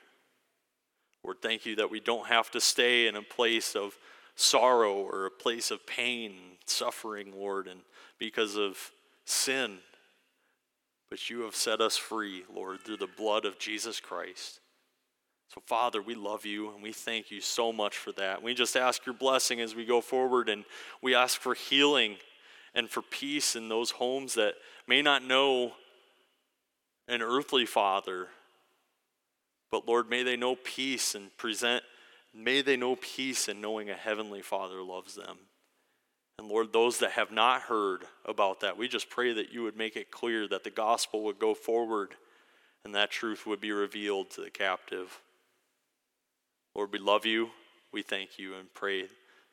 Lord, 1.24 1.38
thank 1.42 1.66
you 1.66 1.76
that 1.76 1.90
we 1.90 2.00
don't 2.00 2.26
have 2.26 2.50
to 2.52 2.60
stay 2.60 3.06
in 3.06 3.16
a 3.16 3.22
place 3.22 3.76
of 3.76 3.96
sorrow 4.34 4.94
or 4.94 5.26
a 5.26 5.30
place 5.30 5.70
of 5.70 5.86
pain, 5.86 6.32
suffering, 6.66 7.32
Lord, 7.36 7.66
and 7.66 7.80
because 8.18 8.56
of 8.56 8.92
sin. 9.24 9.78
But 11.10 11.28
you 11.28 11.42
have 11.42 11.54
set 11.54 11.80
us 11.80 11.96
free, 11.96 12.44
Lord, 12.54 12.80
through 12.80 12.96
the 12.96 13.06
blood 13.06 13.44
of 13.44 13.58
Jesus 13.58 14.00
Christ. 14.00 14.60
So, 15.52 15.60
Father, 15.66 16.00
we 16.00 16.14
love 16.14 16.46
you 16.46 16.72
and 16.72 16.82
we 16.82 16.92
thank 16.92 17.30
you 17.30 17.42
so 17.42 17.72
much 17.72 17.98
for 17.98 18.12
that. 18.12 18.42
We 18.42 18.54
just 18.54 18.74
ask 18.74 19.04
your 19.04 19.14
blessing 19.14 19.60
as 19.60 19.74
we 19.74 19.84
go 19.84 20.00
forward 20.00 20.48
and 20.48 20.64
we 21.02 21.14
ask 21.14 21.38
for 21.38 21.52
healing 21.52 22.16
and 22.74 22.88
for 22.88 23.02
peace 23.02 23.54
in 23.54 23.68
those 23.68 23.90
homes 23.90 24.34
that 24.34 24.54
may 24.86 25.02
not 25.02 25.22
know 25.22 25.72
an 27.06 27.20
earthly 27.20 27.66
father. 27.66 28.28
But 29.70 29.86
Lord, 29.86 30.08
may 30.08 30.22
they 30.22 30.36
know 30.36 30.56
peace 30.56 31.14
and 31.14 31.36
present 31.36 31.84
May 32.34 32.62
they 32.62 32.76
know 32.76 32.96
peace 32.96 33.48
in 33.48 33.60
knowing 33.60 33.90
a 33.90 33.94
heavenly 33.94 34.42
Father 34.42 34.82
loves 34.82 35.14
them. 35.14 35.38
And 36.38 36.48
Lord, 36.48 36.72
those 36.72 36.98
that 36.98 37.12
have 37.12 37.30
not 37.30 37.62
heard 37.62 38.04
about 38.24 38.60
that, 38.60 38.76
we 38.76 38.88
just 38.88 39.10
pray 39.10 39.32
that 39.34 39.52
you 39.52 39.62
would 39.62 39.76
make 39.76 39.96
it 39.96 40.10
clear 40.10 40.48
that 40.48 40.64
the 40.64 40.70
gospel 40.70 41.22
would 41.24 41.38
go 41.38 41.54
forward 41.54 42.14
and 42.84 42.94
that 42.94 43.10
truth 43.10 43.46
would 43.46 43.60
be 43.60 43.70
revealed 43.70 44.30
to 44.30 44.40
the 44.40 44.50
captive. 44.50 45.20
Lord, 46.74 46.90
we 46.92 46.98
love 46.98 47.26
you. 47.26 47.50
We 47.92 48.02
thank 48.02 48.38
you 48.38 48.54
and 48.54 48.72
pray 48.72 49.04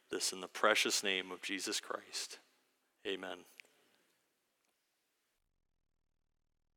this 0.10 0.32
in 0.32 0.42
the 0.42 0.48
precious 0.48 1.04
name 1.04 1.32
of 1.32 1.42
Jesus 1.42 1.80
Christ. 1.80 2.40
Amen. 3.06 3.40